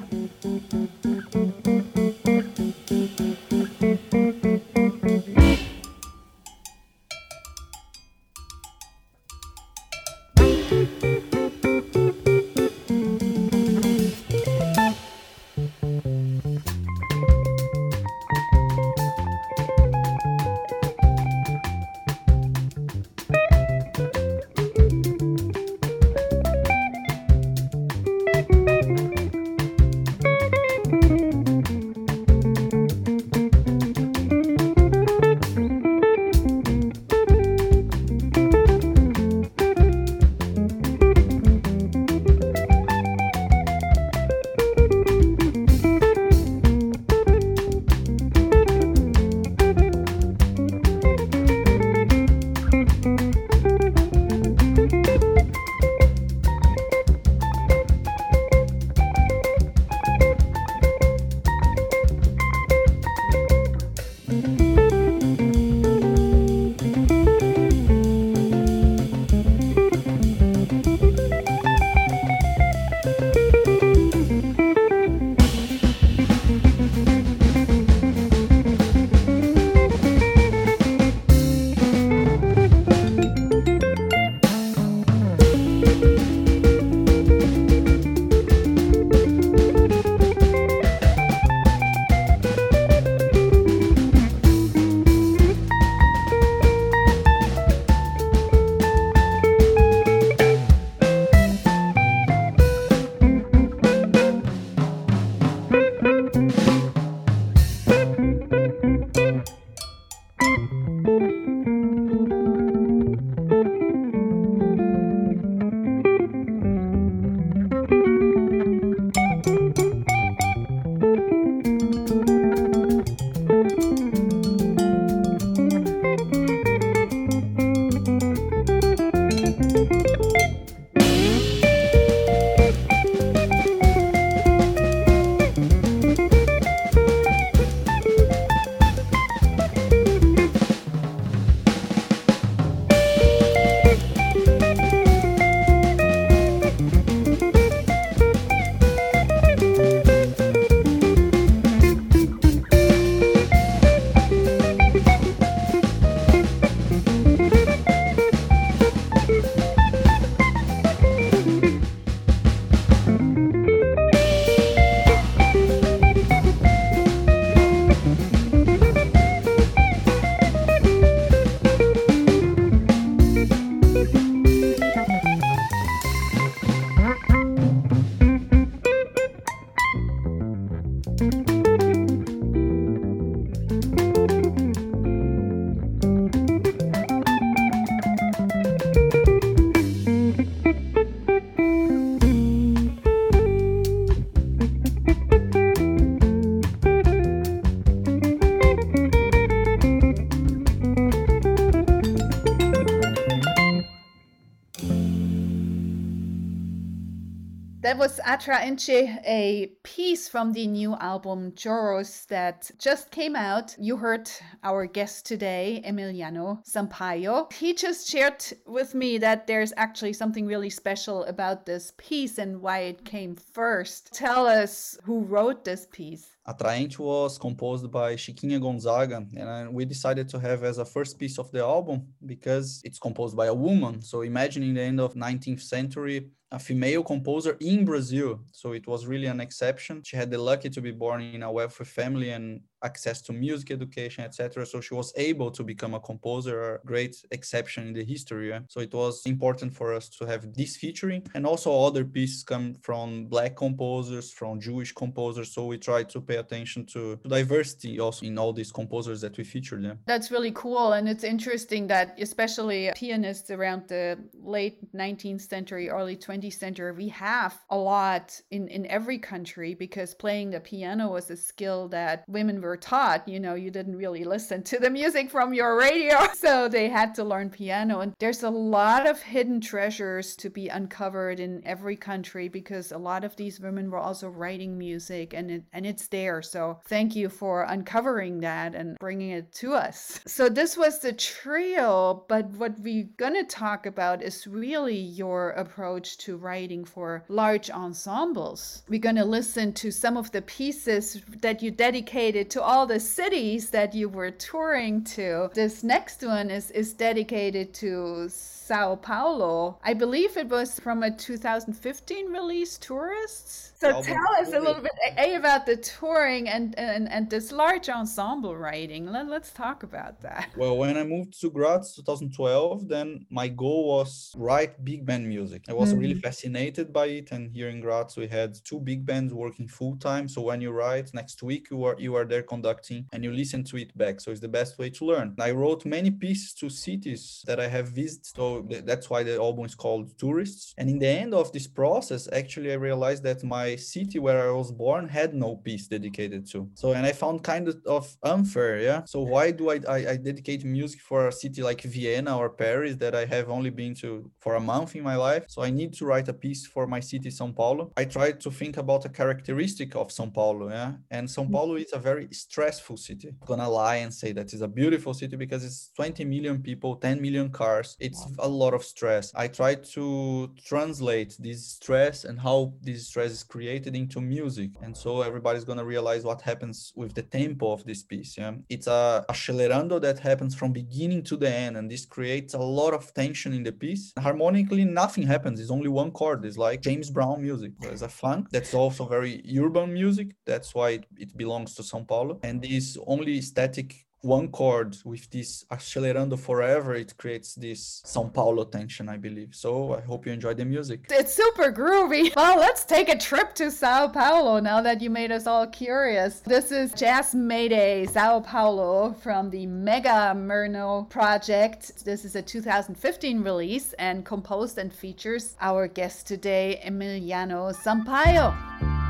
That 207.86 207.98
was 207.98 208.18
Atraente, 208.26 209.20
a 209.24 209.70
piece 209.84 210.28
from 210.28 210.52
the 210.52 210.66
new 210.66 210.96
album 210.96 211.52
Choros 211.52 212.26
that 212.26 212.68
just 212.80 213.12
came 213.12 213.36
out. 213.36 213.76
You 213.78 213.96
heard 213.96 214.28
our 214.64 214.86
guest 214.86 215.24
today, 215.24 215.84
Emiliano 215.86 216.66
Sampaio. 216.66 217.52
He 217.52 217.74
just 217.74 218.08
shared 218.08 218.44
with 218.66 218.96
me 218.96 219.18
that 219.18 219.46
there's 219.46 219.72
actually 219.76 220.14
something 220.14 220.46
really 220.46 220.68
special 220.68 221.22
about 221.26 221.64
this 221.64 221.92
piece 221.96 222.38
and 222.38 222.60
why 222.60 222.80
it 222.80 223.04
came 223.04 223.36
first. 223.36 224.12
Tell 224.12 224.48
us 224.48 224.98
who 225.04 225.20
wrote 225.20 225.64
this 225.64 225.86
piece. 225.92 226.35
Atraente 226.48 226.98
was 227.00 227.38
composed 227.38 227.90
by 227.90 228.14
Chiquinha 228.14 228.60
Gonzaga, 228.60 229.26
and 229.36 229.74
we 229.74 229.84
decided 229.84 230.28
to 230.28 230.38
have 230.38 230.62
as 230.62 230.78
a 230.78 230.84
first 230.84 231.18
piece 231.18 231.38
of 231.38 231.50
the 231.50 231.60
album 231.60 232.06
because 232.24 232.80
it's 232.84 233.00
composed 233.00 233.36
by 233.36 233.46
a 233.46 233.54
woman. 233.54 234.00
So 234.00 234.22
imagining 234.22 234.74
the 234.74 234.82
end 234.82 235.00
of 235.00 235.14
19th 235.14 235.62
century, 235.62 236.30
a 236.52 236.58
female 236.60 237.02
composer 237.02 237.56
in 237.60 237.84
Brazil. 237.84 238.40
So 238.52 238.72
it 238.72 238.86
was 238.86 239.06
really 239.06 239.26
an 239.26 239.40
exception. 239.40 240.02
She 240.04 240.16
had 240.16 240.30
the 240.30 240.38
lucky 240.38 240.70
to 240.70 240.80
be 240.80 240.92
born 240.92 241.20
in 241.20 241.42
a 241.42 241.50
wealthy 241.50 241.84
family 241.84 242.30
and 242.30 242.60
access 242.82 243.22
to 243.22 243.32
music 243.32 243.70
education, 243.70 244.24
etc. 244.24 244.66
So 244.66 244.80
she 244.80 244.94
was 244.94 245.12
able 245.16 245.50
to 245.50 245.62
become 245.62 245.94
a 245.94 246.00
composer, 246.00 246.76
a 246.76 246.86
great 246.86 247.16
exception 247.30 247.88
in 247.88 247.94
the 247.94 248.04
history. 248.04 248.52
Eh? 248.52 248.60
So 248.68 248.80
it 248.80 248.92
was 248.92 249.22
important 249.26 249.74
for 249.74 249.94
us 249.94 250.08
to 250.10 250.26
have 250.26 250.52
this 250.54 250.76
featuring. 250.76 251.26
And 251.34 251.46
also 251.46 251.72
other 251.84 252.04
pieces 252.04 252.42
come 252.42 252.74
from 252.82 253.26
black 253.26 253.56
composers, 253.56 254.32
from 254.32 254.60
Jewish 254.60 254.92
composers. 254.92 255.52
So 255.52 255.66
we 255.66 255.78
try 255.78 256.02
to 256.04 256.20
pay 256.20 256.36
attention 256.36 256.86
to, 256.86 257.18
diversity 257.26 258.00
also 258.00 258.26
in 258.26 258.38
all 258.38 258.52
these 258.52 258.72
composers 258.72 259.20
that 259.20 259.36
we 259.36 259.44
featured. 259.44 259.82
Yeah? 259.82 259.94
That's 260.06 260.30
really 260.30 260.52
cool. 260.52 260.92
And 260.92 261.08
it's 261.08 261.24
interesting 261.24 261.86
that 261.88 262.16
especially 262.20 262.90
pianists 262.94 263.50
around 263.50 263.88
the 263.88 264.18
late 264.34 264.78
19th 264.94 265.42
century, 265.42 265.88
early 265.88 266.16
20th 266.16 266.58
century, 266.58 266.92
we 266.92 267.08
have 267.08 267.54
a 267.70 267.76
lot 267.76 268.40
in, 268.50 268.68
in 268.68 268.86
every 268.86 269.18
country 269.18 269.74
because 269.74 270.14
playing 270.14 270.50
the 270.50 270.60
piano 270.60 271.10
was 271.10 271.30
a 271.30 271.36
skill 271.36 271.88
that 271.88 272.24
women 272.28 272.60
were 272.66 272.76
taught. 272.76 273.26
You 273.28 273.40
know, 273.40 273.54
you 273.54 273.70
didn't 273.70 273.96
really 273.96 274.24
listen 274.24 274.62
to 274.64 274.78
the 274.78 274.90
music 274.90 275.30
from 275.30 275.54
your 275.54 275.78
radio. 275.78 276.26
So 276.36 276.68
they 276.68 276.88
had 276.88 277.14
to 277.16 277.24
learn 277.24 277.50
piano. 277.50 278.00
And 278.00 278.14
there's 278.18 278.42
a 278.42 278.50
lot 278.50 279.06
of 279.06 279.20
hidden 279.20 279.60
treasures 279.60 280.36
to 280.36 280.50
be 280.50 280.68
uncovered 280.68 281.40
in 281.40 281.62
every 281.64 281.96
country 281.96 282.48
because 282.48 282.92
a 282.92 282.98
lot 282.98 283.24
of 283.24 283.34
these 283.36 283.58
women 283.58 283.90
were 283.90 283.98
also 283.98 284.28
writing 284.28 284.76
music 284.78 285.32
and 285.32 285.50
it, 285.50 285.64
and 285.72 285.86
it's 285.86 286.08
there. 286.08 286.42
So 286.42 286.80
thank 286.86 287.16
you 287.16 287.28
for 287.28 287.62
uncovering 287.62 288.40
that 288.40 288.74
and 288.74 288.98
bringing 288.98 289.30
it 289.30 289.52
to 289.54 289.74
us. 289.74 290.20
So 290.26 290.48
this 290.48 290.76
was 290.76 291.00
the 291.00 291.12
trio, 291.12 292.24
but 292.28 292.46
what 292.50 292.78
we're 292.80 293.08
going 293.16 293.34
to 293.34 293.44
talk 293.44 293.86
about 293.86 294.22
is 294.22 294.46
really 294.46 294.96
your 294.96 295.50
approach 295.50 296.18
to 296.18 296.36
writing 296.36 296.84
for 296.84 297.24
large 297.28 297.70
ensembles. 297.70 298.82
We're 298.88 299.00
going 299.00 299.16
to 299.16 299.24
listen 299.24 299.72
to 299.74 299.90
some 299.90 300.16
of 300.16 300.30
the 300.32 300.42
pieces 300.42 301.22
that 301.40 301.62
you 301.62 301.70
dedicated 301.70 302.50
to 302.56 302.62
all 302.62 302.86
the 302.86 302.98
cities 302.98 303.68
that 303.68 303.94
you 303.94 304.08
were 304.08 304.30
touring 304.30 305.04
to. 305.04 305.50
This 305.52 305.84
next 305.84 306.22
one 306.22 306.50
is, 306.50 306.70
is 306.70 306.94
dedicated 306.94 307.74
to 307.74 308.30
Sao 308.30 308.96
Paulo. 308.96 309.78
I 309.84 309.92
believe 309.92 310.38
it 310.38 310.48
was 310.48 310.80
from 310.80 311.02
a 311.02 311.10
2015 311.10 312.32
release, 312.32 312.78
Tourists. 312.78 313.66
So 313.78 314.02
tell 314.02 314.28
us 314.40 314.54
a 314.54 314.58
little 314.58 314.82
bit 314.82 314.92
a, 315.18 315.34
about 315.34 315.66
the 315.66 315.76
touring 315.76 316.48
and, 316.48 316.76
and, 316.78 317.10
and 317.10 317.28
this 317.28 317.52
large 317.52 317.90
ensemble 317.90 318.56
writing. 318.56 319.06
Let, 319.06 319.28
let's 319.28 319.52
talk 319.52 319.82
about 319.82 320.22
that. 320.22 320.48
Well, 320.56 320.78
when 320.78 320.96
I 320.96 321.04
moved 321.04 321.38
to 321.42 321.50
Graz 321.50 321.94
2012, 321.96 322.88
then 322.88 323.26
my 323.28 323.48
goal 323.48 323.88
was 323.88 324.32
write 324.36 324.82
big 324.82 325.04
band 325.04 325.28
music. 325.28 325.64
I 325.68 325.74
was 325.74 325.90
mm-hmm. 325.90 326.00
really 326.00 326.14
fascinated 326.14 326.90
by 326.92 327.06
it. 327.06 327.32
And 327.32 327.52
here 327.52 327.68
in 327.68 327.82
Graz, 327.82 328.16
we 328.16 328.26
had 328.28 328.56
two 328.64 328.80
big 328.80 329.04
bands 329.04 329.34
working 329.34 329.68
full 329.68 329.96
time. 329.98 330.26
So 330.26 330.40
when 330.40 330.62
you 330.62 330.70
write 330.70 331.12
next 331.12 331.42
week, 331.42 331.68
you 331.70 331.84
are 331.84 331.96
you 331.98 332.14
are 332.14 332.24
there 332.24 332.42
conducting 332.46 333.06
and 333.12 333.24
you 333.24 333.32
listen 333.32 333.64
to 333.64 333.76
it 333.76 333.96
back. 333.96 334.20
So 334.20 334.30
it's 334.30 334.40
the 334.40 334.48
best 334.48 334.78
way 334.78 334.90
to 334.90 335.04
learn. 335.04 335.34
I 335.40 335.50
wrote 335.50 335.84
many 335.84 336.10
pieces 336.10 336.54
to 336.54 336.68
cities 336.68 337.42
that 337.46 337.60
I 337.60 337.68
have 337.68 337.88
visited. 337.88 338.26
So 338.26 338.66
that's 338.84 339.10
why 339.10 339.22
the 339.22 339.36
album 339.36 339.64
is 339.64 339.74
called 339.74 340.18
Tourists. 340.18 340.74
And 340.78 340.88
in 340.88 340.98
the 340.98 341.08
end 341.08 341.34
of 341.34 341.52
this 341.52 341.66
process, 341.66 342.28
actually, 342.32 342.72
I 342.72 342.76
realized 342.76 343.22
that 343.24 343.44
my 343.44 343.76
city 343.76 344.18
where 344.18 344.48
I 344.48 344.52
was 344.52 344.70
born 344.72 345.08
had 345.08 345.34
no 345.34 345.56
piece 345.56 345.86
dedicated 345.88 346.46
to. 346.52 346.68
So, 346.74 346.92
and 346.92 347.04
I 347.06 347.12
found 347.12 347.42
kind 347.42 347.74
of 347.86 348.16
unfair. 348.22 348.80
Yeah. 348.80 349.04
So 349.04 349.20
why 349.20 349.50
do 349.50 349.70
I, 349.70 349.80
I, 349.88 349.96
I 350.12 350.16
dedicate 350.16 350.64
music 350.64 351.00
for 351.00 351.28
a 351.28 351.32
city 351.32 351.62
like 351.62 351.82
Vienna 351.82 352.36
or 352.36 352.50
Paris 352.50 352.96
that 352.96 353.14
I 353.14 353.24
have 353.26 353.48
only 353.50 353.70
been 353.70 353.94
to 353.96 354.30
for 354.38 354.54
a 354.54 354.60
month 354.60 354.96
in 354.96 355.02
my 355.02 355.16
life? 355.16 355.44
So 355.48 355.62
I 355.62 355.70
need 355.70 355.92
to 355.94 356.06
write 356.06 356.28
a 356.28 356.32
piece 356.32 356.66
for 356.66 356.86
my 356.86 357.00
city, 357.00 357.30
São 357.30 357.54
Paulo. 357.54 357.92
I 357.96 358.04
tried 358.04 358.40
to 358.40 358.50
think 358.50 358.76
about 358.76 359.04
a 359.04 359.08
characteristic 359.08 359.94
of 359.96 360.08
São 360.08 360.32
Paulo. 360.32 360.68
Yeah. 360.70 360.92
And 361.10 361.28
São 361.28 361.46
mm. 361.46 361.52
Paulo 361.52 361.76
is 361.76 361.92
a 361.92 361.98
very 361.98 362.28
stressful 362.40 362.96
city. 362.96 363.28
I'm 363.28 363.46
gonna 363.46 363.68
lie 363.68 363.96
and 363.96 364.12
say 364.12 364.32
that 364.32 364.52
it's 364.52 364.62
a 364.62 364.68
beautiful 364.68 365.14
city 365.14 365.36
because 365.36 365.64
it's 365.64 365.90
20 365.96 366.24
million 366.24 366.62
people, 366.62 366.96
10 366.96 367.20
million 367.20 367.50
cars. 367.50 367.96
It's 368.00 368.26
a 368.38 368.48
lot 368.48 368.74
of 368.74 368.84
stress. 368.84 369.32
I 369.34 369.48
try 369.48 369.74
to 369.74 370.50
translate 370.64 371.36
this 371.38 371.66
stress 371.66 372.24
and 372.24 372.38
how 372.40 372.74
this 372.82 373.08
stress 373.08 373.30
is 373.30 373.42
created 373.44 373.94
into 373.96 374.20
music. 374.20 374.70
And 374.82 374.96
so 374.96 375.22
everybody's 375.22 375.64
gonna 375.64 375.84
realize 375.84 376.24
what 376.24 376.40
happens 376.42 376.92
with 376.96 377.14
the 377.14 377.22
tempo 377.22 377.72
of 377.72 377.84
this 377.84 378.02
piece. 378.02 378.36
Yeah. 378.36 378.54
It's 378.68 378.86
a 378.86 379.24
accelerando 379.28 380.00
that 380.00 380.18
happens 380.18 380.54
from 380.54 380.72
beginning 380.72 381.22
to 381.24 381.36
the 381.36 381.50
end, 381.50 381.76
and 381.76 381.90
this 381.90 382.04
creates 382.04 382.54
a 382.54 382.58
lot 382.58 382.92
of 382.94 383.12
tension 383.14 383.52
in 383.52 383.62
the 383.62 383.72
piece. 383.72 384.12
Harmonically, 384.18 384.84
nothing 384.84 385.26
happens. 385.26 385.60
It's 385.60 385.70
only 385.70 385.88
one 385.88 386.10
chord. 386.10 386.44
It's 386.44 386.58
like 386.58 386.80
James 386.82 387.10
Brown 387.10 387.42
music. 387.42 387.72
There's 387.80 388.02
a 388.02 388.08
funk 388.08 388.48
that's 388.50 388.74
also 388.74 389.06
very 389.06 389.32
urban 389.58 389.92
music. 389.92 390.28
That's 390.44 390.74
why 390.74 390.88
it, 390.90 391.04
it 391.24 391.36
belongs 391.36 391.74
to 391.76 391.82
São 391.82 392.06
Paulo. 392.06 392.25
And 392.42 392.62
this 392.62 392.96
only 393.06 393.40
static 393.40 394.06
one 394.26 394.48
chord 394.48 394.96
with 395.04 395.30
this 395.30 395.64
accelerando 395.70 396.38
forever 396.38 396.94
it 396.94 397.16
creates 397.16 397.54
this 397.54 398.02
São 398.04 398.32
Paulo 398.32 398.64
tension 398.64 399.08
I 399.08 399.16
believe. 399.16 399.54
So 399.54 399.94
I 399.94 400.00
hope 400.00 400.26
you 400.26 400.32
enjoy 400.32 400.54
the 400.54 400.64
music. 400.64 401.06
It's 401.10 401.34
super 401.34 401.72
groovy. 401.72 402.34
Well 402.36 402.58
let's 402.58 402.84
take 402.84 403.08
a 403.08 403.16
trip 403.16 403.54
to 403.54 403.70
Sao 403.70 404.08
Paulo 404.08 404.58
now 404.60 404.80
that 404.82 405.00
you 405.00 405.10
made 405.10 405.30
us 405.30 405.46
all 405.46 405.66
curious. 405.66 406.40
This 406.40 406.72
is 406.72 406.92
Jazz 406.92 407.34
Mayday 407.34 408.06
Sao 408.06 408.40
Paulo 408.40 409.12
from 409.12 409.50
the 409.50 409.66
Mega 409.66 410.34
Mereneu 410.34 411.08
project. 411.08 412.04
This 412.04 412.24
is 412.24 412.34
a 412.36 412.42
2015 412.42 413.42
release 413.42 413.92
and 413.94 414.24
composed 414.24 414.78
and 414.78 414.92
features 414.92 415.56
our 415.60 415.86
guest 415.86 416.26
today 416.26 416.82
Emiliano 416.84 417.72
Sampaio 417.74 419.05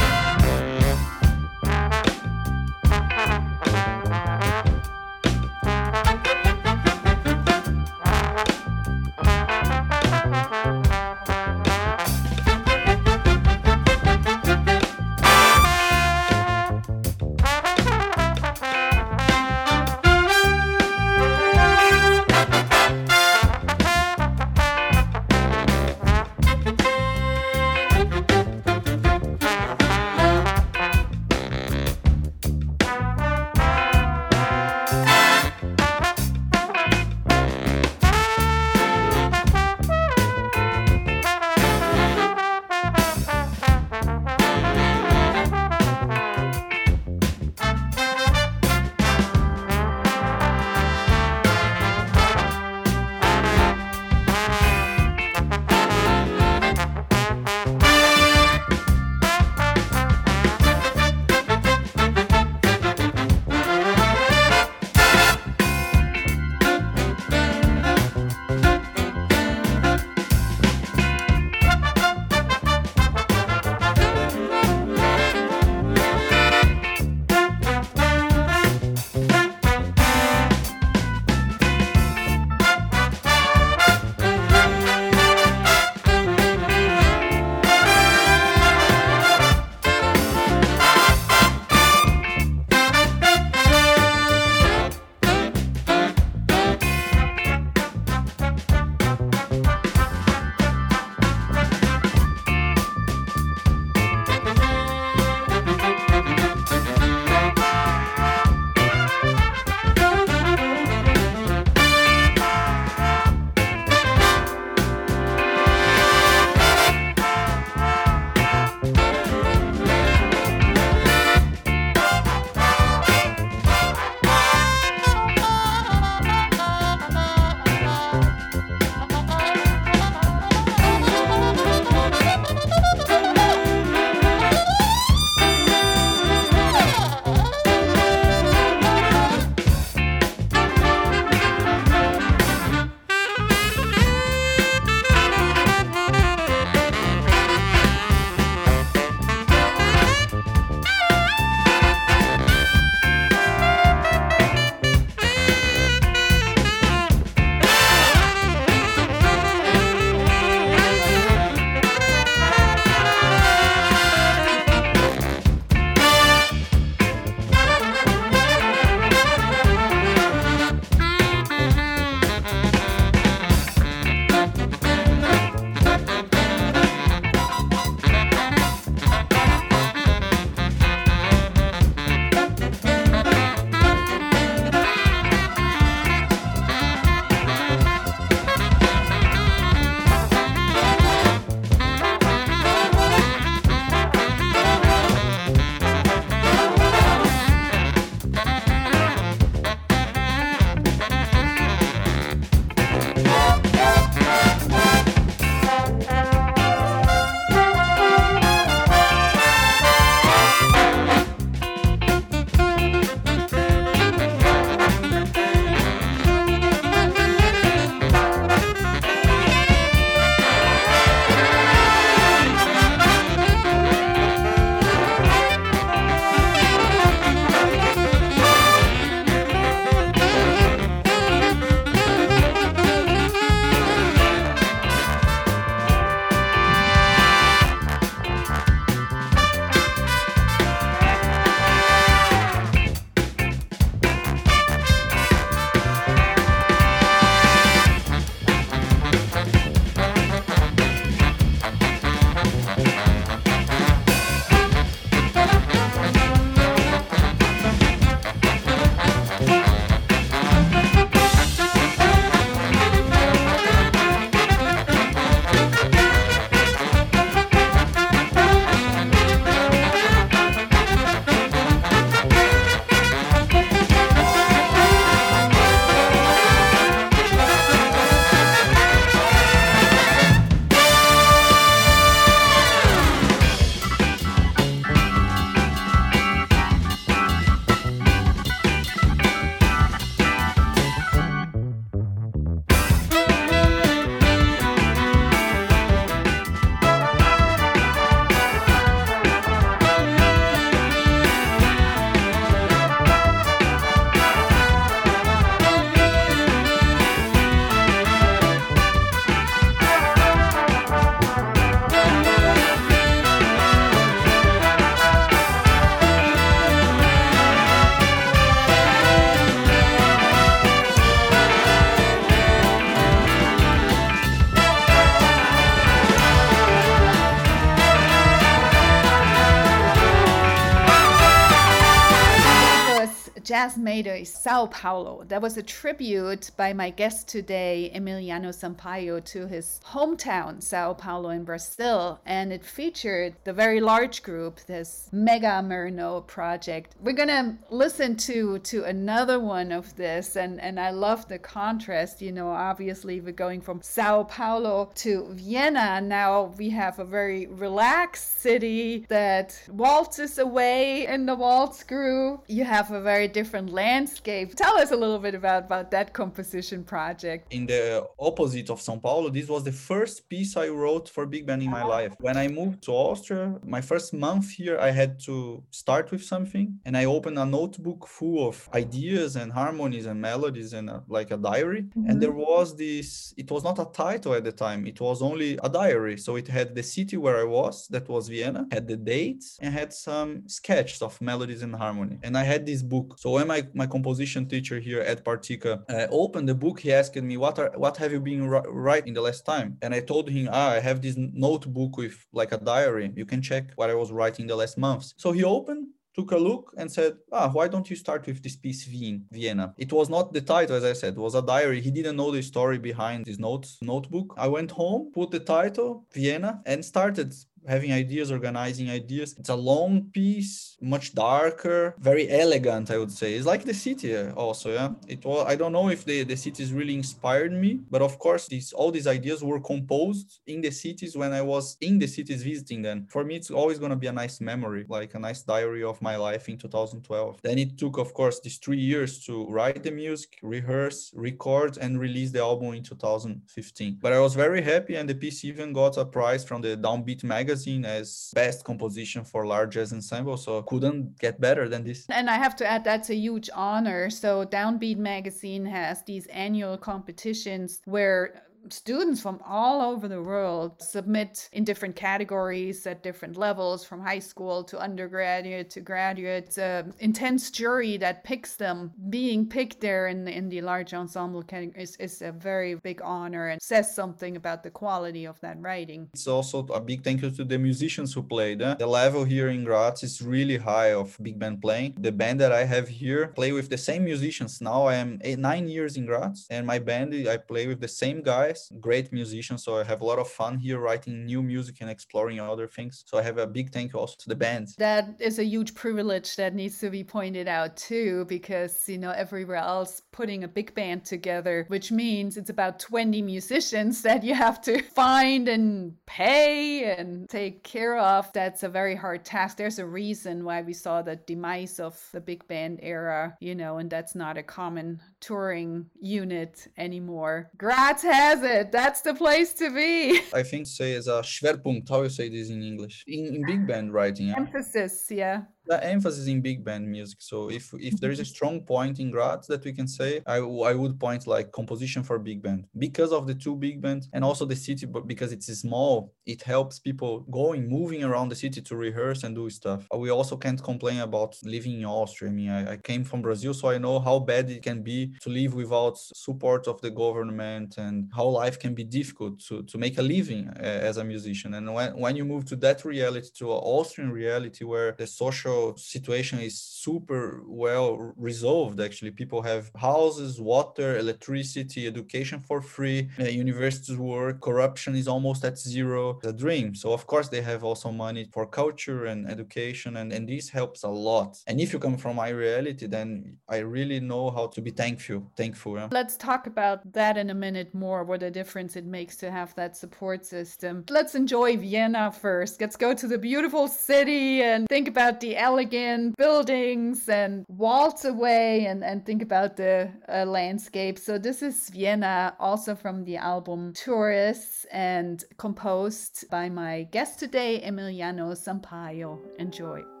Jazz 333.61 333.77
Mayday 333.77 334.23
Sao 334.23 334.65
Paulo. 334.65 335.23
That 335.27 335.43
was 335.43 335.55
a 335.55 335.61
tribute 335.61 336.49
by 336.57 336.73
my 336.73 336.89
guest 336.89 337.27
today, 337.27 337.91
Emiliano 337.93 338.49
Sampaio, 338.49 339.23
to 339.25 339.45
his 339.45 339.79
hometown, 339.85 340.63
Sao 340.63 340.95
Paulo 340.95 341.29
in 341.29 341.43
Brazil. 341.43 342.19
And 342.25 342.51
it 342.51 342.65
featured 342.65 343.35
the 343.43 343.53
very 343.53 343.79
large 343.79 344.23
group, 344.23 344.61
this 344.61 345.09
Mega 345.11 345.61
Mereneu 345.63 346.25
project. 346.25 346.95
We're 347.01 347.13
gonna 347.13 347.59
listen 347.69 348.15
to 348.29 348.57
to 348.57 348.83
another 348.85 349.39
one 349.39 349.71
of 349.71 349.95
this, 349.95 350.35
and, 350.35 350.59
and 350.59 350.79
I 350.79 350.89
love 350.89 351.27
the 351.27 351.37
contrast. 351.37 352.19
You 352.19 352.31
know, 352.31 352.49
obviously 352.49 353.21
we're 353.21 353.31
going 353.31 353.61
from 353.61 353.83
Sao 353.83 354.23
Paulo 354.23 354.89
to 354.95 355.27
Vienna. 355.33 356.01
Now 356.01 356.55
we 356.57 356.71
have 356.71 356.97
a 356.97 357.05
very 357.05 357.45
relaxed 357.45 358.41
city 358.41 359.05
that 359.09 359.61
waltzes 359.69 360.39
away 360.39 361.05
in 361.05 361.27
the 361.27 361.35
waltz 361.35 361.83
groove. 361.83 362.39
You 362.47 362.63
have 362.63 362.89
a 362.89 362.99
very 362.99 363.27
different 363.27 363.50
landscape. 363.59 364.55
Tell 364.55 364.77
us 364.77 364.91
a 364.91 364.95
little 364.95 365.19
bit 365.19 365.35
about, 365.35 365.65
about 365.65 365.91
that 365.91 366.13
composition 366.13 366.83
project. 366.83 367.53
In 367.53 367.65
the 367.65 368.07
opposite 368.19 368.69
of 368.69 368.81
Sao 368.81 368.97
Paulo, 368.97 369.29
this 369.29 369.47
was 369.47 369.63
the 369.63 369.71
first 369.71 370.29
piece 370.29 370.55
I 370.55 370.69
wrote 370.69 371.09
for 371.09 371.25
big 371.25 371.45
band 371.45 371.63
in 371.63 371.69
my 371.69 371.83
life. 371.83 372.15
When 372.19 372.37
I 372.37 372.47
moved 372.47 372.83
to 372.83 372.91
Austria, 372.91 373.59
my 373.63 373.81
first 373.81 374.13
month 374.13 374.49
here, 374.51 374.77
I 374.79 374.91
had 374.91 375.19
to 375.21 375.63
start 375.71 376.11
with 376.11 376.23
something 376.23 376.79
and 376.85 376.95
I 376.95 377.05
opened 377.05 377.37
a 377.39 377.45
notebook 377.45 378.07
full 378.07 378.47
of 378.47 378.69
ideas 378.73 379.35
and 379.35 379.51
harmonies 379.51 380.05
and 380.05 380.21
melodies 380.21 380.73
and 380.73 380.89
a, 380.89 381.03
like 381.07 381.31
a 381.31 381.37
diary. 381.37 381.83
Mm-hmm. 381.83 382.09
And 382.09 382.21
there 382.21 382.31
was 382.31 382.75
this, 382.75 383.33
it 383.37 383.49
was 383.51 383.63
not 383.63 383.79
a 383.79 383.85
title 383.85 384.33
at 384.33 384.43
the 384.43 384.51
time, 384.51 384.87
it 384.87 384.99
was 385.01 385.21
only 385.21 385.57
a 385.63 385.69
diary. 385.69 386.17
So 386.17 386.35
it 386.35 386.47
had 386.47 386.75
the 386.75 386.83
city 386.83 387.17
where 387.17 387.37
I 387.37 387.43
was, 387.43 387.87
that 387.87 388.07
was 388.07 388.29
Vienna, 388.29 388.67
had 388.71 388.87
the 388.87 388.97
dates 388.97 389.57
and 389.61 389.73
had 389.73 389.93
some 389.93 390.47
sketches 390.47 391.01
of 391.01 391.19
melodies 391.21 391.61
and 391.61 391.75
harmony. 391.75 392.19
And 392.23 392.37
I 392.37 392.43
had 392.43 392.65
this 392.65 392.81
book. 392.83 393.17
So 393.19 393.37
when 393.41 393.63
my, 393.63 393.67
my 393.73 393.87
composition 393.87 394.47
teacher 394.47 394.79
here 394.79 395.01
at 395.01 395.23
Partyka 395.23 395.83
uh, 395.89 396.07
opened 396.11 396.47
the 396.49 396.55
book, 396.55 396.79
he 396.79 396.93
asked 396.93 397.15
me, 397.15 397.37
what 397.37 397.59
are 397.59 397.71
what 397.75 397.97
have 397.97 398.11
you 398.11 398.19
been 398.19 398.47
writing 398.47 399.13
the 399.13 399.21
last 399.21 399.45
time? 399.45 399.77
And 399.81 399.93
I 399.93 400.01
told 400.01 400.29
him, 400.29 400.49
ah, 400.51 400.71
I 400.71 400.79
have 400.79 401.01
this 401.01 401.15
notebook 401.17 401.97
with 401.97 402.25
like 402.33 402.51
a 402.51 402.57
diary. 402.57 403.11
You 403.15 403.25
can 403.25 403.41
check 403.41 403.71
what 403.75 403.89
I 403.89 403.95
was 403.95 404.11
writing 404.11 404.47
the 404.47 404.55
last 404.55 404.77
months. 404.77 405.13
So 405.17 405.31
he 405.31 405.43
opened 405.43 405.87
took 406.13 406.31
a 406.31 406.37
look 406.37 406.73
and 406.77 406.91
said, 406.91 407.13
ah, 407.31 407.49
why 407.49 407.67
don't 407.67 407.89
you 407.89 407.95
start 407.95 408.25
with 408.25 408.43
this 408.43 408.55
piece 408.55 408.87
Wien, 408.87 409.25
Vienna? 409.31 409.73
It 409.77 409.93
was 409.93 410.09
not 410.09 410.33
the 410.33 410.41
title, 410.41 410.75
as 410.75 410.83
I 410.83 410.93
said, 410.93 411.13
it 411.13 411.19
was 411.19 411.35
a 411.35 411.41
diary. 411.41 411.79
He 411.81 411.91
didn't 411.91 412.17
know 412.17 412.31
the 412.31 412.41
story 412.41 412.77
behind 412.77 413.27
his 413.27 413.39
notes 413.39 413.77
notebook. 413.81 414.33
I 414.37 414.47
went 414.47 414.71
home, 414.71 415.11
put 415.13 415.31
the 415.31 415.39
title, 415.39 416.05
Vienna, 416.13 416.61
and 416.65 416.83
started 416.83 417.33
having 417.67 417.91
ideas, 417.93 418.31
organizing 418.31 418.89
ideas. 418.89 419.35
It's 419.37 419.49
a 419.49 419.55
long 419.55 420.03
piece, 420.11 420.77
much 420.81 421.13
darker, 421.13 421.95
very 421.99 422.29
elegant, 422.29 422.91
I 422.91 422.97
would 422.97 423.11
say. 423.11 423.33
It's 423.33 423.45
like 423.45 423.63
the 423.63 423.73
city 423.73 424.15
uh, 424.15 424.31
also, 424.33 424.73
yeah. 424.73 424.89
It 425.07 425.23
was 425.25 425.45
I 425.47 425.55
don't 425.55 425.71
know 425.71 425.89
if 425.89 426.05
the, 426.05 426.23
the 426.23 426.35
cities 426.35 426.73
really 426.73 426.95
inspired 426.95 427.53
me, 427.53 427.79
but 427.89 428.01
of 428.01 428.17
course 428.19 428.47
these 428.47 428.73
all 428.73 428.91
these 428.91 429.07
ideas 429.07 429.43
were 429.43 429.59
composed 429.59 430.39
in 430.47 430.61
the 430.61 430.71
cities 430.71 431.15
when 431.15 431.33
I 431.33 431.41
was 431.41 431.77
in 431.81 431.99
the 431.99 432.07
cities 432.07 432.43
visiting 432.43 432.81
them. 432.81 433.07
For 433.09 433.23
me, 433.23 433.35
it's 433.35 433.51
always 433.51 433.79
gonna 433.79 433.95
be 433.95 434.07
a 434.07 434.11
nice 434.11 434.41
memory, 434.41 434.85
like 434.87 435.13
a 435.15 435.19
nice 435.19 435.41
diary 435.43 435.83
of 435.83 436.01
my 436.01 436.15
life 436.15 436.49
in 436.49 436.57
2012. 436.57 437.39
Then 437.41 437.57
it 437.57 437.77
took, 437.77 437.97
of 437.97 438.13
course, 438.13 438.39
these 438.39 438.57
three 438.57 438.79
years 438.79 439.23
to 439.25 439.45
write 439.47 439.83
the 439.83 439.91
music, 439.91 440.39
rehearse, 440.41 441.11
record, 441.15 441.77
and 441.77 441.99
release 441.99 442.31
the 442.31 442.41
album 442.41 442.73
in 442.73 442.83
2015. 442.83 443.97
But 444.01 444.13
I 444.13 444.19
was 444.19 444.35
very 444.35 444.61
happy, 444.61 444.95
and 444.95 445.07
the 445.07 445.15
piece 445.15 445.45
even 445.45 445.73
got 445.73 445.97
a 445.97 446.05
prize 446.05 446.43
from 446.43 446.61
the 446.61 446.75
Downbeat 446.77 447.23
magazine 447.23 447.50
magazine 447.51 447.85
as 447.85 448.31
best 448.33 448.63
composition 448.63 449.23
for 449.25 449.45
large 449.45 449.77
ensemble. 449.77 450.37
So 450.37 450.61
couldn't 450.63 451.19
get 451.19 451.39
better 451.39 451.67
than 451.67 451.83
this. 451.83 452.05
And 452.09 452.29
I 452.29 452.37
have 452.37 452.55
to 452.57 452.65
add 452.65 452.83
that's 452.83 453.09
a 453.09 453.15
huge 453.15 453.49
honor. 453.53 454.09
So 454.09 454.45
Downbeat 454.45 454.97
magazine 454.97 455.65
has 455.65 456.03
these 456.03 456.27
annual 456.27 456.77
competitions 456.77 457.81
where 457.85 458.43
students 458.69 459.21
from 459.21 459.39
all 459.45 459.81
over 459.81 460.07
the 460.07 460.21
world 460.21 460.81
submit 460.81 461.49
in 461.53 461.63
different 461.63 461.95
categories 461.95 462.85
at 462.85 463.03
different 463.03 463.37
levels 463.37 463.83
from 463.83 464.01
high 464.01 464.19
school 464.19 464.63
to 464.63 464.79
undergraduate 464.79 465.69
to 465.69 465.81
graduate. 465.81 466.45
It's 466.45 466.57
an 466.57 466.93
intense 466.99 467.51
jury 467.51 467.97
that 467.97 468.23
picks 468.23 468.55
them. 468.55 468.91
Being 469.09 469.47
picked 469.47 469.81
there 469.81 470.07
in 470.07 470.27
in 470.27 470.49
the 470.49 470.61
large 470.61 470.93
ensemble 470.93 471.43
category 471.43 471.83
is, 471.83 471.95
is 471.97 472.21
a 472.21 472.31
very 472.31 472.75
big 472.75 473.01
honor 473.03 473.47
and 473.47 473.61
says 473.61 473.93
something 473.93 474.35
about 474.35 474.63
the 474.63 474.71
quality 474.71 475.25
of 475.25 475.39
that 475.41 475.57
writing. 475.61 476.09
It's 476.13 476.27
also 476.27 476.65
a 476.67 476.81
big 476.81 477.03
thank 477.03 477.21
you 477.21 477.31
to 477.31 477.43
the 477.43 477.57
musicians 477.57 478.13
who 478.13 478.23
played 478.23 478.61
eh? 478.61 478.75
the 478.75 478.87
level 478.87 479.23
here 479.23 479.49
in 479.49 479.63
graz 479.63 480.03
is 480.03 480.21
really 480.21 480.57
high 480.57 480.93
of 480.93 481.17
big 481.21 481.39
band 481.39 481.61
playing. 481.61 481.95
The 481.99 482.11
band 482.11 482.39
that 482.41 482.51
i 482.51 482.63
have 482.63 482.87
here 482.87 483.27
play 483.27 483.51
with 483.51 483.69
the 483.69 483.77
same 483.77 484.03
musicians. 484.05 484.61
Now 484.61 484.85
i 484.85 484.95
am 484.95 485.19
eight, 485.23 485.39
nine 485.39 485.67
years 485.67 485.97
in 485.97 486.05
graz 486.05 486.47
and 486.49 486.65
my 486.65 486.79
band 486.79 487.13
i 487.27 487.37
play 487.37 487.67
with 487.67 487.79
the 487.81 487.87
same 487.87 488.21
guy 488.21 488.50
guys, 488.51 488.71
great 488.79 489.11
musicians. 489.11 489.63
So 489.63 489.77
I 489.77 489.83
have 489.83 490.01
a 490.01 490.05
lot 490.05 490.19
of 490.19 490.29
fun 490.29 490.57
here 490.57 490.79
writing 490.79 491.25
new 491.25 491.41
music 491.41 491.77
and 491.81 491.89
exploring 491.89 492.39
other 492.39 492.67
things. 492.67 493.03
So 493.07 493.17
I 493.17 493.21
have 493.21 493.37
a 493.37 493.47
big 493.47 493.71
thank 493.71 493.93
you 493.93 493.99
also 493.99 494.15
to 494.19 494.29
the 494.29 494.35
band. 494.35 494.69
That 494.77 495.15
is 495.19 495.39
a 495.39 495.43
huge 495.43 495.73
privilege 495.73 496.35
that 496.35 496.55
needs 496.55 496.79
to 496.79 496.89
be 496.89 497.03
pointed 497.03 497.47
out 497.47 497.77
too, 497.77 498.25
because, 498.25 498.87
you 498.89 498.97
know, 498.97 499.11
everywhere 499.11 499.57
else 499.57 500.01
putting 500.11 500.43
a 500.43 500.47
big 500.47 500.73
band 500.73 501.05
together, 501.05 501.65
which 501.69 501.91
means 501.91 502.37
it's 502.37 502.49
about 502.49 502.79
20 502.79 503.21
musicians 503.21 504.01
that 504.07 504.23
you 504.23 504.33
have 504.33 504.61
to 504.61 504.81
find 504.81 505.47
and 505.47 505.95
pay 506.05 506.95
and 506.95 507.29
take 507.29 507.63
care 507.63 507.97
of. 507.97 508.31
That's 508.33 508.63
a 508.63 508.69
very 508.69 508.95
hard 508.95 509.23
task. 509.23 509.57
There's 509.57 509.79
a 509.79 509.85
reason 509.85 510.43
why 510.43 510.61
we 510.61 510.73
saw 510.73 511.01
the 511.01 511.15
demise 511.15 511.79
of 511.79 511.97
the 512.11 512.21
big 512.21 512.47
band 512.47 512.79
era, 512.81 513.37
you 513.39 513.55
know, 513.55 513.77
and 513.77 513.89
that's 513.89 514.15
not 514.15 514.37
a 514.37 514.43
common 514.43 514.99
touring 515.19 515.85
unit 515.99 516.67
anymore. 516.77 517.49
Graz 517.57 518.01
has 518.01 518.40
it. 518.43 518.71
That's 518.71 519.01
the 519.01 519.13
place 519.13 519.53
to 519.55 519.69
be. 519.73 520.21
I 520.33 520.43
think 520.43 520.67
say 520.67 520.93
as 520.95 521.07
a 521.07 521.21
Schwerpunkt. 521.21 521.89
How 521.89 522.03
you 522.03 522.09
say 522.09 522.29
this 522.29 522.49
in 522.49 522.61
English? 522.63 523.03
In, 523.07 523.35
in 523.35 523.45
big 523.45 523.67
band 523.67 523.93
writing. 523.93 524.29
Emphasis, 524.29 525.07
yeah 525.09 525.43
the 525.65 525.83
emphasis 525.83 526.27
in 526.27 526.41
big 526.41 526.63
band 526.63 526.87
music. 526.87 527.21
So 527.21 527.49
if 527.49 527.73
if 527.79 527.99
there 527.99 528.11
is 528.11 528.19
a 528.19 528.25
strong 528.25 528.61
point 528.61 528.99
in 528.99 529.11
Graz 529.11 529.47
that 529.47 529.63
we 529.63 529.73
can 529.73 529.87
say, 529.87 530.21
I, 530.25 530.37
I 530.37 530.73
would 530.73 530.99
point 530.99 531.27
like 531.27 531.51
composition 531.51 532.03
for 532.03 532.17
big 532.19 532.41
band 532.41 532.65
because 532.77 533.11
of 533.11 533.27
the 533.27 533.35
two 533.35 533.55
big 533.55 533.81
bands 533.81 534.09
and 534.13 534.23
also 534.23 534.45
the 534.45 534.55
city, 534.55 534.85
but 534.85 535.07
because 535.07 535.31
it's 535.31 535.47
small, 535.59 536.13
it 536.25 536.41
helps 536.41 536.79
people 536.79 537.21
going, 537.31 537.69
moving 537.69 538.03
around 538.03 538.29
the 538.29 538.35
city 538.35 538.61
to 538.61 538.75
rehearse 538.75 539.23
and 539.23 539.35
do 539.35 539.49
stuff. 539.49 539.87
We 539.95 540.09
also 540.09 540.35
can't 540.37 540.61
complain 540.61 540.99
about 540.99 541.35
living 541.43 541.79
in 541.79 541.85
Austria. 541.85 542.31
I 542.31 542.33
mean, 542.33 542.49
I, 542.49 542.73
I 542.73 542.77
came 542.77 543.03
from 543.03 543.21
Brazil, 543.21 543.53
so 543.53 543.69
I 543.69 543.77
know 543.77 543.99
how 543.99 544.19
bad 544.19 544.49
it 544.49 544.63
can 544.63 544.81
be 544.83 545.13
to 545.21 545.29
live 545.29 545.53
without 545.53 545.97
support 545.97 546.67
of 546.67 546.81
the 546.81 546.91
government 546.91 547.77
and 547.77 548.09
how 548.15 548.25
life 548.25 548.57
can 548.59 548.73
be 548.73 548.83
difficult 548.83 549.39
to, 549.47 549.63
to 549.63 549.77
make 549.77 549.97
a 549.97 550.01
living 550.01 550.47
uh, 550.49 550.89
as 550.89 550.97
a 550.97 551.03
musician. 551.03 551.53
And 551.53 551.73
when, 551.73 551.97
when 551.97 552.15
you 552.15 552.25
move 552.25 552.45
to 552.45 552.55
that 552.57 552.83
reality, 552.85 553.29
to 553.39 553.45
an 553.51 553.61
Austrian 553.77 554.11
reality 554.11 554.63
where 554.63 554.93
the 554.97 555.07
social 555.07 555.50
situation 555.77 556.39
is 556.39 556.55
super 556.85 557.41
well 557.45 558.13
resolved 558.29 558.79
actually. 558.79 559.11
People 559.11 559.41
have 559.51 559.63
houses 559.75 560.31
water 560.39 560.89
electricity 560.97 561.81
education 561.93 562.39
for 562.39 562.59
free. 562.61 563.09
Uh, 563.19 563.23
universities 563.45 563.97
work. 563.97 564.41
Corruption 564.41 564.95
is 564.95 565.07
almost 565.07 565.41
at 565.49 565.57
zero. 565.57 566.19
A 566.23 566.33
dream. 566.33 566.75
So 566.75 566.87
of 566.93 567.03
course 567.11 567.27
they 567.29 567.41
have 567.51 567.63
also 567.63 567.91
money 567.91 568.23
for 568.33 568.45
culture 568.45 569.05
and 569.11 569.19
education 569.29 569.97
and, 569.97 570.11
and 570.15 570.27
this 570.27 570.49
helps 570.49 570.83
a 570.83 570.93
lot. 571.09 571.31
And 571.47 571.59
if 571.59 571.73
you 571.73 571.79
come 571.79 571.97
from 571.97 572.15
my 572.15 572.29
reality 572.29 572.85
then 572.87 573.09
i 573.55 573.57
really 573.57 573.99
know 573.99 574.25
how 574.37 574.45
to 574.47 574.59
be 574.61 574.71
thankful 574.71 575.19
thankful 575.37 575.75
yeah? 575.77 575.87
let's 575.91 576.15
talk 576.17 576.47
about 576.47 576.79
that 576.93 577.17
in 577.17 577.29
a 577.29 577.33
minute 577.33 577.73
more 577.73 578.03
what 578.03 578.21
a 578.23 578.31
difference 578.31 578.75
it 578.75 578.85
makes 578.85 579.15
to 579.17 579.31
have 579.31 579.53
that 579.55 579.75
support 579.75 580.25
system. 580.25 580.83
Let's 580.89 581.15
enjoy 581.15 581.57
vienna 581.57 582.11
first. 582.11 582.61
Let's 582.61 582.75
go 582.75 582.93
to 582.93 583.07
the 583.07 583.17
beautiful 583.17 583.67
city 583.67 584.41
and 584.41 584.67
think 584.67 584.87
about 584.87 585.19
the 585.19 585.35
elegant 585.41 586.15
buildings 586.17 587.09
and 587.09 587.45
waltz 587.49 588.05
away 588.05 588.65
and, 588.65 588.83
and 588.83 589.05
think 589.05 589.21
about 589.23 589.57
the 589.57 589.89
uh, 590.07 590.23
landscape. 590.25 590.99
So, 590.99 591.17
this 591.17 591.41
is 591.41 591.69
Vienna, 591.69 592.35
also 592.39 592.75
from 592.75 593.03
the 593.05 593.17
album 593.17 593.73
Tourists, 593.73 594.65
and 594.71 595.23
composed 595.37 596.29
by 596.29 596.49
my 596.49 596.87
guest 596.91 597.19
today, 597.19 597.61
Emiliano 597.65 598.35
Sampaio. 598.35 599.19
Enjoy. 599.39 600.00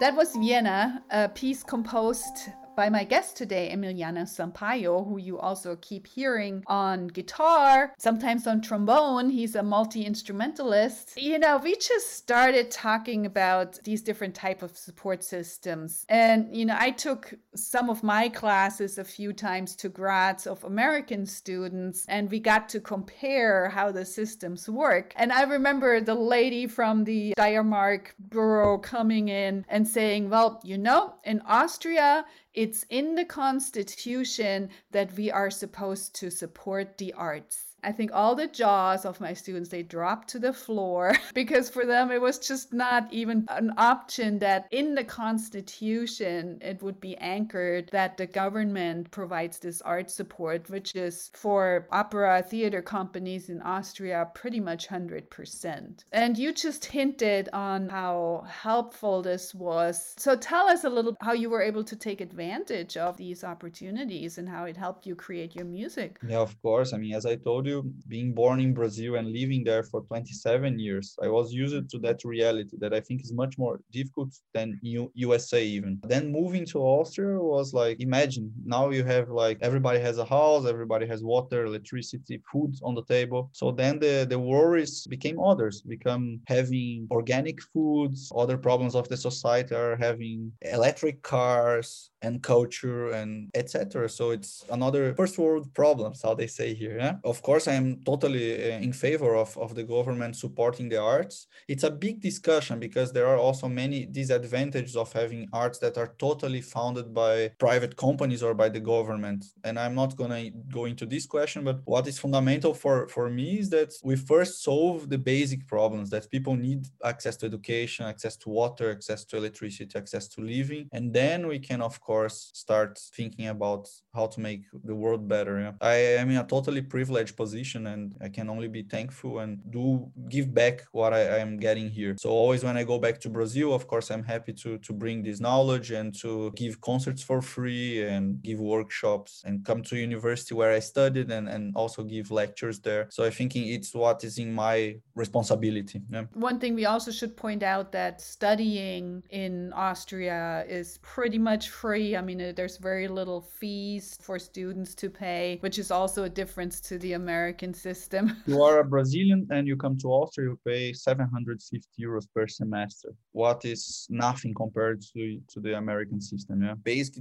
That 0.00 0.16
was 0.16 0.34
Vienna, 0.34 1.02
a 1.10 1.28
piece 1.28 1.62
composed 1.62 2.48
by 2.80 2.88
my 2.88 3.04
guest 3.04 3.36
today, 3.36 3.70
Emiliano 3.74 4.22
Sampaio, 4.22 5.06
who 5.06 5.18
you 5.18 5.38
also 5.38 5.76
keep 5.82 6.06
hearing 6.06 6.64
on 6.66 7.08
guitar, 7.08 7.92
sometimes 7.98 8.46
on 8.46 8.62
trombone. 8.62 9.28
He's 9.28 9.54
a 9.54 9.62
multi-instrumentalist. 9.62 11.12
You 11.18 11.38
know, 11.38 11.58
we 11.58 11.76
just 11.76 12.14
started 12.14 12.70
talking 12.70 13.26
about 13.26 13.78
these 13.84 14.00
different 14.00 14.34
type 14.34 14.62
of 14.62 14.78
support 14.78 15.22
systems. 15.22 16.06
And, 16.08 16.56
you 16.56 16.64
know, 16.64 16.76
I 16.78 16.92
took 16.92 17.34
some 17.54 17.90
of 17.90 18.02
my 18.02 18.30
classes 18.30 18.96
a 18.96 19.04
few 19.04 19.34
times 19.34 19.76
to 19.76 19.90
grads 19.90 20.46
of 20.46 20.64
American 20.64 21.26
students, 21.26 22.06
and 22.08 22.30
we 22.30 22.40
got 22.40 22.70
to 22.70 22.80
compare 22.80 23.68
how 23.68 23.92
the 23.92 24.06
systems 24.06 24.70
work. 24.70 25.12
And 25.16 25.34
I 25.34 25.42
remember 25.42 26.00
the 26.00 26.14
lady 26.14 26.66
from 26.66 27.04
the 27.04 27.34
Steiermark 27.38 28.12
Bureau 28.30 28.78
coming 28.78 29.28
in 29.28 29.66
and 29.68 29.86
saying, 29.86 30.30
well, 30.30 30.62
you 30.64 30.78
know, 30.78 31.16
in 31.24 31.42
Austria, 31.42 32.24
it's 32.70 32.86
in 32.88 33.16
the 33.16 33.24
Constitution 33.24 34.70
that 34.92 35.12
we 35.16 35.28
are 35.28 35.50
supposed 35.50 36.14
to 36.14 36.30
support 36.30 36.98
the 36.98 37.12
arts. 37.14 37.69
I 37.82 37.92
think 37.92 38.10
all 38.12 38.34
the 38.34 38.48
jaws 38.48 39.04
of 39.04 39.20
my 39.20 39.32
students 39.32 39.70
they 39.70 39.82
dropped 39.82 40.28
to 40.28 40.38
the 40.38 40.52
floor 40.52 41.14
because 41.34 41.70
for 41.70 41.86
them 41.86 42.10
it 42.10 42.20
was 42.20 42.38
just 42.38 42.72
not 42.72 43.12
even 43.12 43.46
an 43.48 43.72
option 43.76 44.38
that 44.40 44.66
in 44.70 44.94
the 44.94 45.04
constitution 45.04 46.58
it 46.60 46.82
would 46.82 47.00
be 47.00 47.16
anchored 47.18 47.88
that 47.92 48.16
the 48.16 48.26
government 48.26 49.10
provides 49.10 49.58
this 49.58 49.80
art 49.82 50.10
support 50.10 50.68
which 50.68 50.94
is 50.94 51.30
for 51.34 51.86
opera 51.90 52.42
theater 52.42 52.82
companies 52.82 53.48
in 53.48 53.62
Austria 53.62 54.28
pretty 54.34 54.60
much 54.60 54.88
100%. 54.88 56.04
And 56.12 56.38
you 56.38 56.52
just 56.52 56.84
hinted 56.84 57.48
on 57.52 57.88
how 57.88 58.44
helpful 58.48 59.22
this 59.22 59.54
was. 59.54 60.14
So 60.18 60.36
tell 60.36 60.68
us 60.68 60.84
a 60.84 60.90
little 60.90 61.16
how 61.20 61.32
you 61.32 61.50
were 61.50 61.62
able 61.62 61.84
to 61.84 61.96
take 61.96 62.20
advantage 62.20 62.96
of 62.96 63.16
these 63.16 63.44
opportunities 63.44 64.38
and 64.38 64.48
how 64.48 64.64
it 64.64 64.76
helped 64.76 65.06
you 65.06 65.14
create 65.14 65.54
your 65.54 65.64
music. 65.64 66.18
Yeah, 66.26 66.38
of 66.38 66.60
course. 66.62 66.92
I 66.92 66.98
mean, 66.98 67.14
as 67.14 67.26
I 67.26 67.36
told 67.36 67.66
you 67.66 67.69
being 68.14 68.32
born 68.40 68.58
in 68.66 68.72
Brazil 68.80 69.12
and 69.18 69.26
living 69.40 69.62
there 69.64 69.84
for 69.90 70.00
27 70.02 70.78
years, 70.78 71.06
I 71.26 71.28
was 71.28 71.46
used 71.52 71.90
to 71.92 71.98
that 72.06 72.20
reality 72.24 72.76
that 72.82 72.92
I 72.98 73.00
think 73.00 73.18
is 73.22 73.32
much 73.32 73.54
more 73.58 73.76
difficult 73.92 74.30
than 74.54 74.78
U- 74.82 75.12
USA 75.14 75.62
even. 75.76 75.92
Then 76.14 76.32
moving 76.40 76.64
to 76.72 76.78
Austria 76.78 77.38
was 77.38 77.72
like, 77.82 77.96
imagine 78.00 78.46
now 78.64 78.84
you 78.90 79.04
have 79.04 79.28
like 79.44 79.58
everybody 79.68 80.00
has 80.00 80.18
a 80.18 80.24
house, 80.24 80.64
everybody 80.66 81.06
has 81.12 81.20
water, 81.22 81.64
electricity, 81.64 82.36
food 82.50 82.72
on 82.82 82.94
the 82.94 83.04
table. 83.04 83.42
So 83.52 83.70
then 83.70 83.98
the, 83.98 84.26
the 84.28 84.38
worries 84.38 85.06
became 85.06 85.38
others, 85.50 85.82
become 85.96 86.40
having 86.46 87.06
organic 87.10 87.58
foods, 87.72 88.32
other 88.36 88.58
problems 88.58 88.94
of 88.94 89.08
the 89.08 89.16
society 89.16 89.74
are 89.74 89.96
having 89.96 90.52
electric 90.62 91.22
cars 91.22 92.10
and 92.22 92.42
culture 92.42 93.10
and 93.10 93.50
etc. 93.54 94.08
So 94.08 94.30
it's 94.30 94.64
another 94.70 95.14
first 95.14 95.38
world 95.38 95.72
problems, 95.74 96.22
how 96.22 96.34
they 96.34 96.46
say 96.46 96.74
here. 96.74 96.96
Yeah? 96.98 97.14
Of 97.24 97.42
course, 97.42 97.59
course, 97.60 97.74
I 97.74 97.76
am 97.76 98.02
totally 98.04 98.72
uh, 98.72 98.78
in 98.78 98.92
favor 98.92 99.36
of, 99.36 99.56
of 99.58 99.74
the 99.74 99.82
government 99.82 100.36
supporting 100.36 100.88
the 100.88 101.00
arts. 101.00 101.46
It's 101.68 101.84
a 101.84 101.90
big 101.90 102.20
discussion 102.20 102.78
because 102.78 103.12
there 103.12 103.26
are 103.26 103.36
also 103.36 103.68
many 103.68 104.06
disadvantages 104.06 104.96
of 104.96 105.12
having 105.12 105.48
arts 105.52 105.78
that 105.80 105.98
are 105.98 106.14
totally 106.18 106.62
founded 106.62 107.12
by 107.12 107.50
private 107.58 107.96
companies 107.96 108.42
or 108.42 108.54
by 108.54 108.68
the 108.70 108.80
government. 108.80 109.44
And 109.64 109.78
I'm 109.78 109.94
not 109.94 110.16
going 110.16 110.30
to 110.30 110.50
go 110.72 110.86
into 110.86 111.06
this 111.06 111.26
question, 111.26 111.64
but 111.64 111.80
what 111.84 112.06
is 112.06 112.18
fundamental 112.18 112.72
for, 112.74 113.08
for 113.08 113.28
me 113.28 113.58
is 113.58 113.68
that 113.70 113.92
we 114.02 114.16
first 114.16 114.62
solve 114.62 115.10
the 115.10 115.18
basic 115.18 115.66
problems 115.66 116.08
that 116.10 116.30
people 116.30 116.54
need 116.56 116.86
access 117.04 117.36
to 117.38 117.46
education, 117.46 118.06
access 118.06 118.36
to 118.38 118.48
water, 118.48 118.90
access 118.90 119.24
to 119.26 119.36
electricity, 119.36 119.98
access 119.98 120.28
to 120.28 120.40
living. 120.40 120.88
And 120.92 121.12
then 121.12 121.46
we 121.46 121.58
can, 121.58 121.82
of 121.82 122.00
course, 122.00 122.50
start 122.54 122.98
thinking 123.16 123.48
about 123.48 123.88
how 124.14 124.26
to 124.28 124.40
make 124.40 124.62
the 124.84 124.94
world 124.94 125.28
better. 125.28 125.74
I 125.80 125.94
am 126.20 126.30
in 126.30 126.36
a 126.36 126.44
totally 126.44 126.82
privileged 126.82 127.36
position 127.36 127.49
position 127.50 127.86
and 127.92 128.02
I 128.26 128.28
can 128.36 128.46
only 128.54 128.68
be 128.68 128.82
thankful 128.96 129.32
and 129.42 129.58
do 129.76 130.10
give 130.28 130.48
back 130.62 130.76
what 130.92 131.12
I, 131.12 131.38
am 131.44 131.52
getting 131.68 131.88
here. 131.98 132.14
So 132.24 132.28
always 132.30 132.62
when 132.66 132.76
I 132.76 132.84
go 132.92 132.98
back 133.06 133.16
to 133.24 133.28
Brazil, 133.28 133.68
of 133.78 133.86
course, 133.92 134.06
I'm 134.14 134.26
happy 134.34 134.52
to 134.62 134.70
to 134.86 134.92
bring 135.02 135.18
this 135.28 135.38
knowledge 135.46 135.88
and 136.00 136.08
to 136.22 136.30
give 136.62 136.74
concerts 136.90 137.22
for 137.28 137.38
free 137.54 137.88
and 138.14 138.24
give 138.48 138.58
workshops 138.76 139.32
and 139.46 139.54
come 139.68 139.80
to 139.88 139.94
university 139.96 140.52
where 140.60 140.72
I 140.78 140.80
studied 140.92 141.28
and, 141.36 141.46
and 141.54 141.64
also 141.82 142.00
give 142.14 142.26
lectures 142.42 142.76
there. 142.88 143.02
So 143.16 143.20
I 143.30 143.32
think 143.38 143.50
it's 143.56 143.90
what 144.02 144.18
is 144.28 144.38
in 144.44 144.50
my 144.64 144.76
responsibility. 145.14 145.98
Yeah. 146.14 146.24
One 146.48 146.58
thing 146.60 146.72
we 146.82 146.86
also 146.94 147.10
should 147.18 147.34
point 147.46 147.62
out 147.74 147.86
that 148.00 148.14
studying 148.36 149.22
in 149.42 149.52
Austria 149.88 150.40
is 150.78 150.98
pretty 151.14 151.40
much 151.50 151.64
free. 151.82 152.10
I 152.20 152.22
mean, 152.28 152.40
uh, 152.40 152.52
there's 152.58 152.78
very 152.90 153.08
little 153.20 153.40
fees 153.58 154.04
for 154.26 154.36
students 154.38 154.92
to 155.02 155.06
pay, 155.24 155.58
which 155.64 155.78
is 155.82 155.90
also 155.90 156.20
a 156.24 156.32
difference 156.42 156.74
to 156.88 156.94
the 157.04 157.12
American 157.14 157.39
American 157.40 157.72
system. 157.72 158.24
you 158.46 158.62
are 158.62 158.80
a 158.80 158.84
Brazilian 158.84 159.46
and 159.50 159.66
you 159.66 159.76
come 159.84 159.96
to 160.02 160.08
Austria, 160.08 160.48
you 160.50 160.58
pay 160.66 160.92
750 160.92 161.88
euros 161.98 162.26
per 162.34 162.46
semester. 162.46 163.08
What 163.32 163.64
is 163.64 164.06
nothing 164.10 164.52
compared 164.54 165.00
to, 165.12 165.40
to 165.52 165.60
the 165.60 165.72
American 165.84 166.20
system. 166.20 166.62
Yeah. 166.62 166.74
Basic 166.92 167.14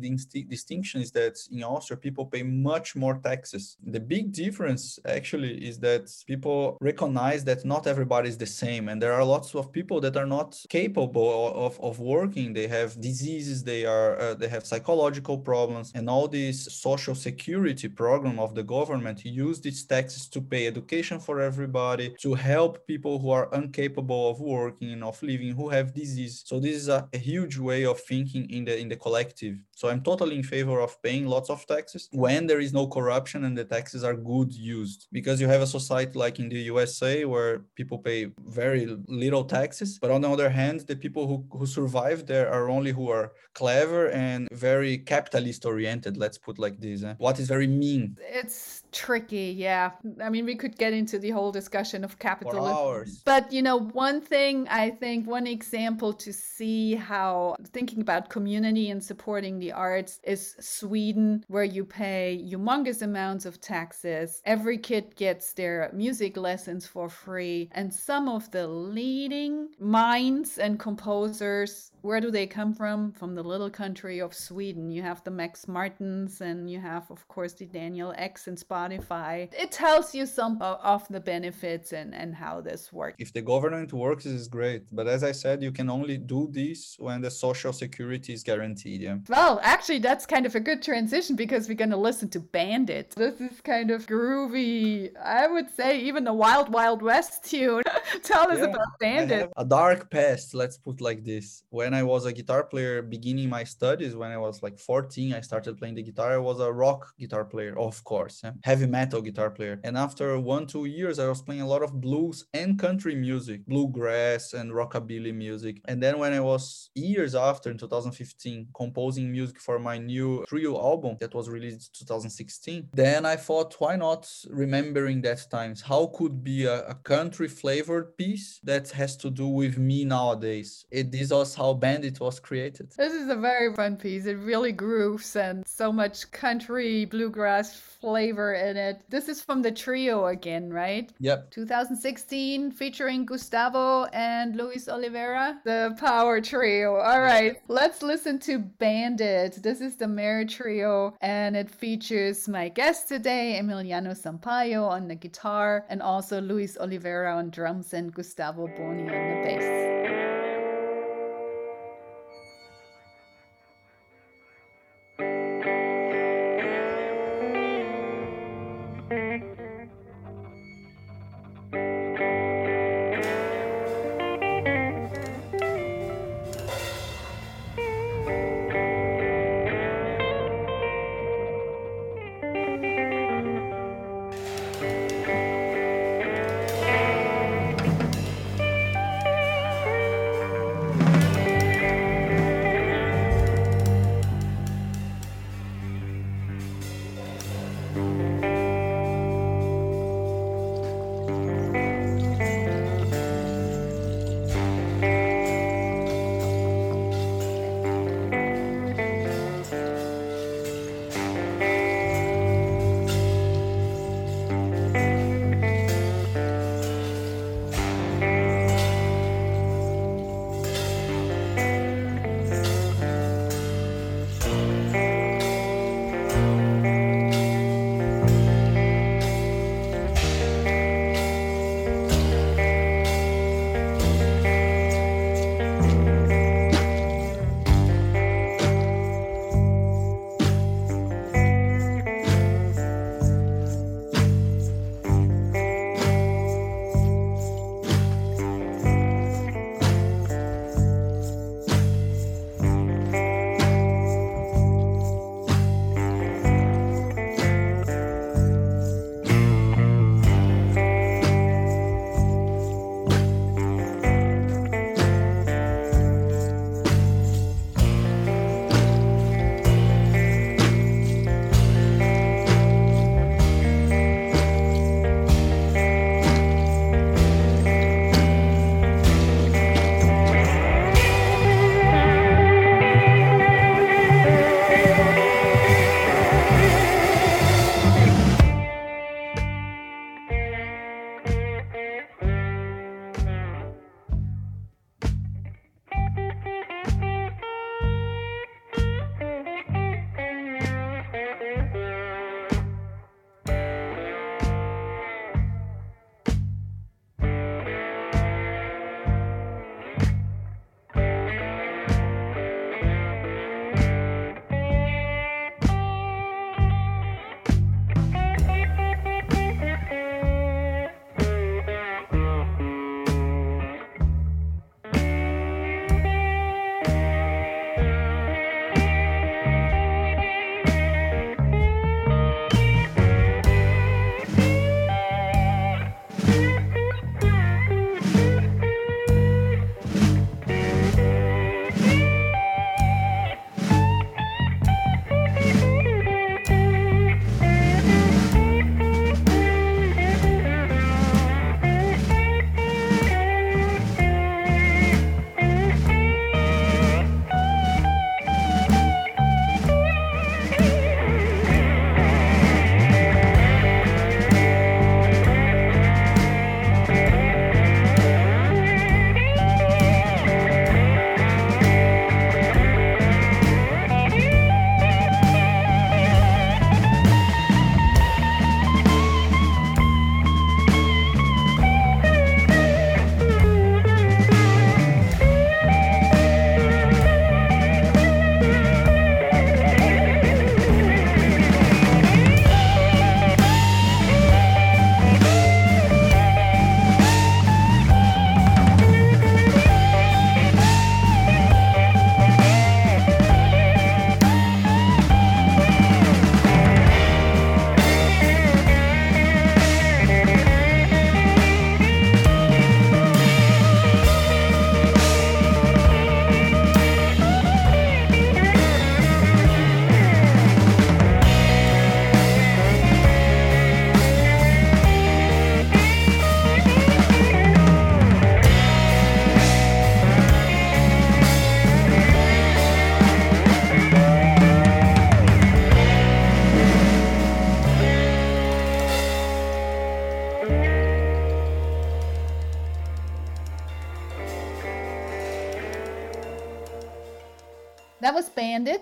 distinction 0.56 1.02
is 1.02 1.12
that 1.20 1.36
in 1.52 1.64
Austria, 1.64 1.98
people 1.98 2.26
pay 2.26 2.44
much 2.44 2.88
more 3.04 3.16
taxes. 3.30 3.78
The 3.98 4.04
big 4.16 4.26
difference 4.44 4.84
actually 5.18 5.54
is 5.70 5.80
that 5.88 6.04
people 6.28 6.78
recognize 6.92 7.42
that 7.46 7.64
not 7.74 7.88
everybody 7.94 8.28
is 8.34 8.38
the 8.38 8.52
same. 8.64 8.84
And 8.90 9.02
there 9.02 9.14
are 9.14 9.26
lots 9.36 9.50
of 9.56 9.72
people 9.72 10.00
that 10.06 10.16
are 10.22 10.32
not 10.38 10.50
capable 10.80 11.32
of, 11.68 11.80
of 11.80 12.00
working. 12.00 12.48
They 12.54 12.68
have 12.68 13.00
diseases, 13.00 13.64
they 13.64 13.86
are 13.86 14.12
uh, 14.20 14.34
they 14.42 14.50
have 14.56 14.66
psychological 14.66 15.38
problems, 15.52 15.88
and 15.98 16.10
all 16.14 16.28
this 16.28 16.58
social 16.88 17.16
security 17.30 17.88
program 18.04 18.38
of 18.46 18.50
the 18.58 18.66
government 18.78 19.18
use 19.46 19.58
this 19.62 19.80
tax 19.86 20.09
taxes 20.10 20.28
to 20.28 20.42
pay 20.42 20.66
education 20.68 21.20
for 21.20 21.40
everybody, 21.40 22.16
to 22.20 22.34
help 22.34 22.88
people 22.88 23.20
who 23.20 23.30
are 23.30 23.48
incapable 23.54 24.32
of 24.32 24.40
working, 24.40 24.92
and 24.94 25.04
of 25.04 25.22
living, 25.22 25.56
who 25.56 25.70
have 25.70 25.94
disease. 25.94 26.44
So 26.46 26.60
this 26.60 26.76
is 26.76 26.88
a, 26.90 27.08
a 27.14 27.18
huge 27.18 27.58
way 27.58 27.86
of 27.86 28.00
thinking 28.00 28.50
in 28.50 28.66
the 28.66 28.76
in 28.84 28.90
the 28.90 28.96
collective. 28.96 29.56
So 29.80 29.88
I'm 29.90 30.02
totally 30.02 30.36
in 30.36 30.44
favor 30.44 30.80
of 30.82 30.92
paying 31.02 31.26
lots 31.28 31.50
of 31.50 31.66
taxes 31.66 32.10
when 32.12 32.48
there 32.48 32.62
is 32.66 32.74
no 32.74 32.88
corruption 32.88 33.46
and 33.46 33.56
the 33.58 33.66
taxes 33.76 34.04
are 34.04 34.18
good 34.34 34.52
used. 34.54 35.08
Because 35.12 35.40
you 35.42 35.48
have 35.48 35.62
a 35.62 35.74
society 35.80 36.18
like 36.26 36.40
in 36.40 36.50
the 36.50 36.62
USA 36.74 37.26
where 37.26 37.54
people 37.80 38.00
pay 38.10 38.20
very 38.62 38.84
little 39.08 39.46
taxes, 39.58 40.00
but 40.02 40.12
on 40.12 40.22
the 40.22 40.30
other 40.36 40.50
hand, 40.50 40.78
the 40.82 40.96
people 40.96 41.24
who, 41.30 41.38
who 41.58 41.66
survive 41.66 42.26
there 42.26 42.48
are 42.56 42.70
only 42.70 42.92
who 42.92 43.10
are 43.10 43.32
clever 43.54 44.10
and 44.10 44.48
very 44.52 44.98
capitalist 44.98 45.66
oriented, 45.66 46.18
let's 46.18 46.38
put 46.38 46.58
like 46.60 46.78
this. 46.80 47.04
Eh? 47.04 47.14
What 47.18 47.40
is 47.40 47.48
very 47.48 47.68
mean. 47.68 48.18
It's 48.42 48.84
tricky, 48.92 49.54
yeah. 49.58 49.92
I 50.22 50.30
mean, 50.30 50.46
we 50.46 50.56
could 50.56 50.78
get 50.78 50.94
into 50.94 51.20
the 51.20 51.30
whole 51.32 51.52
discussion 51.52 52.04
of 52.04 52.20
capitalism. 52.20 53.22
But, 53.26 53.52
you 53.52 53.62
know, 53.62 53.78
one 53.78 54.22
thing 54.22 54.68
I 54.70 54.92
think, 54.92 55.28
one 55.28 55.48
example 55.48 56.14
to 56.14 56.34
see 56.34 56.96
how 56.96 57.56
thinking 57.74 58.02
about 58.02 58.30
community 58.30 58.90
and 58.90 59.04
supporting 59.04 59.60
the 59.60 59.72
arts 59.72 60.20
is 60.24 60.56
Sweden, 60.60 61.44
where 61.48 61.64
you 61.64 61.86
pay 61.86 62.44
humongous 62.50 63.02
amounts 63.02 63.46
of 63.46 63.62
taxes. 63.62 64.42
Every 64.46 64.78
kid 64.78 65.16
gets 65.16 65.54
their 65.54 65.90
music 65.94 66.38
lessons 66.38 66.86
for 66.86 67.10
free. 67.10 67.70
And 67.74 67.94
some 67.94 68.30
of 68.30 68.50
the 68.52 68.68
leading 68.68 69.70
minds 69.80 70.58
and 70.58 70.80
composers 70.80 71.92
where 72.02 72.22
do 72.22 72.32
they 72.32 72.48
come 72.48 72.74
from? 72.74 73.12
From 73.12 73.36
the 73.36 73.44
little 73.44 73.70
country 73.70 74.20
of 74.20 74.34
Sweden. 74.34 74.92
You 74.92 75.02
have 75.02 75.24
the 75.24 75.32
Max 75.32 75.68
Martins 75.68 76.42
and 76.42 76.70
you 76.70 76.80
have, 76.80 77.10
of 77.12 77.28
course, 77.28 77.54
the 77.54 77.66
Daniel 77.66 78.14
Eks 78.18 78.48
and 78.48 78.58
Spotify. 78.58 79.50
It 79.54 79.72
tells 79.72 80.16
you 80.16 80.26
some 80.26 80.62
of 80.62 81.08
the 81.10 81.20
benefits 81.20 81.94
and, 81.94 82.14
and 82.14 82.36
how 82.36 82.62
this 82.62 82.94
works. 82.94 83.16
If 83.20 83.34
the 83.34 83.42
government 83.42 83.94
works, 83.94 84.26
is 84.26 84.48
great. 84.48 84.84
But 84.92 85.08
as 85.08 85.24
I 85.24 85.32
said, 85.32 85.62
you 85.62 85.72
can 85.72 85.90
only 85.90 86.18
do 86.18 86.50
this 86.52 86.96
when 87.00 87.22
the 87.22 87.32
social 87.32 87.74
security 87.74 88.34
is 88.34 88.44
guaranteed. 88.44 89.02
Yeah. 89.02 89.18
Well, 89.28 89.60
actually, 89.64 90.00
that's 90.00 90.26
kind 90.26 90.46
of 90.46 90.56
a 90.56 90.60
good 90.60 90.82
transition 90.82 91.36
because 91.36 91.68
we're 91.68 91.76
going 91.76 91.90
to 91.92 91.98
listen 91.98 92.30
to 92.30 92.40
Bandit. 92.40 93.12
This 93.16 93.40
is 93.42 93.62
kind 93.62 93.92
of 93.92 94.06
groovy, 94.06 95.16
I 95.18 95.48
would 95.48 95.70
say, 95.76 96.00
even 96.02 96.28
a 96.28 96.34
Wild 96.34 96.70
Wild 96.72 97.02
West 97.02 97.46
tune. 97.46 97.84
Tell 98.24 98.52
us 98.52 98.60
yeah, 98.60 98.66
about 98.66 99.00
Bandit. 99.00 99.52
A 99.58 99.66
dark 99.66 100.10
past, 100.10 100.54
let's 100.54 100.78
put 100.78 101.02
like 101.02 101.24
this. 101.24 101.64
When 101.70 101.89
when 101.90 102.00
I 102.00 102.04
was 102.04 102.28
a 102.28 102.32
guitar 102.32 102.64
player 102.66 103.02
beginning 103.02 103.50
my 103.50 103.64
studies, 103.64 104.16
when 104.16 104.30
I 104.30 104.38
was 104.38 104.62
like 104.62 104.78
14, 104.78 105.34
I 105.34 105.42
started 105.42 105.76
playing 105.80 105.96
the 105.96 106.04
guitar. 106.04 106.34
I 106.34 106.38
was 106.38 106.60
a 106.60 106.72
rock 106.72 107.02
guitar 107.18 107.44
player, 107.44 107.74
of 107.80 108.04
course, 108.04 108.42
yeah? 108.44 108.52
heavy 108.64 108.86
metal 108.86 109.22
guitar 109.24 109.50
player. 109.50 109.80
And 109.84 109.98
after 109.98 110.40
one, 110.40 110.68
two 110.68 110.86
years, 110.86 111.18
I 111.18 111.28
was 111.28 111.42
playing 111.42 111.62
a 111.62 111.68
lot 111.68 111.82
of 111.82 112.00
blues 112.00 112.46
and 112.54 112.78
country 112.78 113.16
music, 113.16 113.66
bluegrass 113.66 114.54
and 114.54 114.72
rockabilly 114.72 115.34
music. 115.34 115.82
And 115.86 115.98
then 116.04 116.20
when 116.20 116.32
I 116.32 116.42
was 116.42 116.92
years 116.94 117.34
after 117.34 117.72
in 117.72 117.80
2015, 117.80 118.68
composing 118.76 119.32
music 119.32 119.60
for 119.60 119.80
my 119.80 119.98
new 119.98 120.46
trio 120.48 120.78
album 120.78 121.18
that 121.22 121.34
was 121.34 121.50
released 121.50 121.98
2016, 121.98 122.90
then 122.94 123.26
I 123.26 123.36
thought, 123.36 123.74
why 123.80 123.96
not 123.96 124.30
remembering 124.52 125.22
that 125.22 125.42
times? 125.50 125.82
How 125.82 126.06
could 126.16 126.44
be 126.44 126.66
a, 126.66 126.86
a 126.90 126.94
country 126.94 127.48
flavored 127.48 128.16
piece 128.16 128.60
that 128.64 128.92
has 128.92 129.18
to 129.18 129.32
do 129.32 129.48
with 129.48 129.80
me 129.80 130.06
nowadays? 130.06 130.86
It, 130.92 131.12
this 131.12 131.32
was 131.32 131.56
how 131.56 131.79
Bandit 131.80 132.20
was 132.20 132.40
created. 132.40 132.92
This 132.98 133.14
is 133.14 133.30
a 133.30 133.36
very 133.36 133.74
fun 133.74 133.98
piece. 133.98 134.26
It 134.26 134.38
really 134.38 134.72
grooves 134.72 135.36
and 135.36 135.66
so 135.68 135.92
much 135.92 136.30
country 136.32 137.06
bluegrass 137.06 137.76
flavor 137.76 138.54
in 138.54 138.78
it. 138.78 139.02
This 139.10 139.28
is 139.28 139.42
from 139.42 139.62
the 139.62 139.72
trio 139.72 140.28
again, 140.28 140.72
right? 140.72 141.12
Yep. 141.20 141.52
2016 141.52 142.72
featuring 142.72 143.26
Gustavo 143.26 144.06
and 144.14 144.56
Luis 144.56 144.88
Oliveira, 144.88 145.60
the 145.66 145.96
power 146.00 146.42
trio. 146.42 146.96
All 146.96 147.22
right, 147.22 147.62
let's 147.68 148.02
listen 148.02 148.40
to 148.40 148.60
Bandit. 148.60 149.62
This 149.62 149.82
is 149.82 149.96
the 149.96 150.06
Meretrio 150.06 151.14
and 151.22 151.56
it 151.56 151.70
features 151.70 152.48
my 152.48 152.70
guest 152.70 153.08
today, 153.08 153.60
Emiliano 153.62 154.16
Sampaio 154.16 154.88
on 154.88 155.08
the 155.08 155.16
guitar 155.16 155.86
and 155.90 156.02
also 156.02 156.42
Luis 156.42 156.78
Oliveira 156.78 157.36
on 157.36 157.50
drums 157.50 157.94
and 157.94 158.14
Gustavo 158.14 158.68
Boni 158.68 159.04
on 159.04 159.08
the 159.08 159.42
bass. 159.44 159.89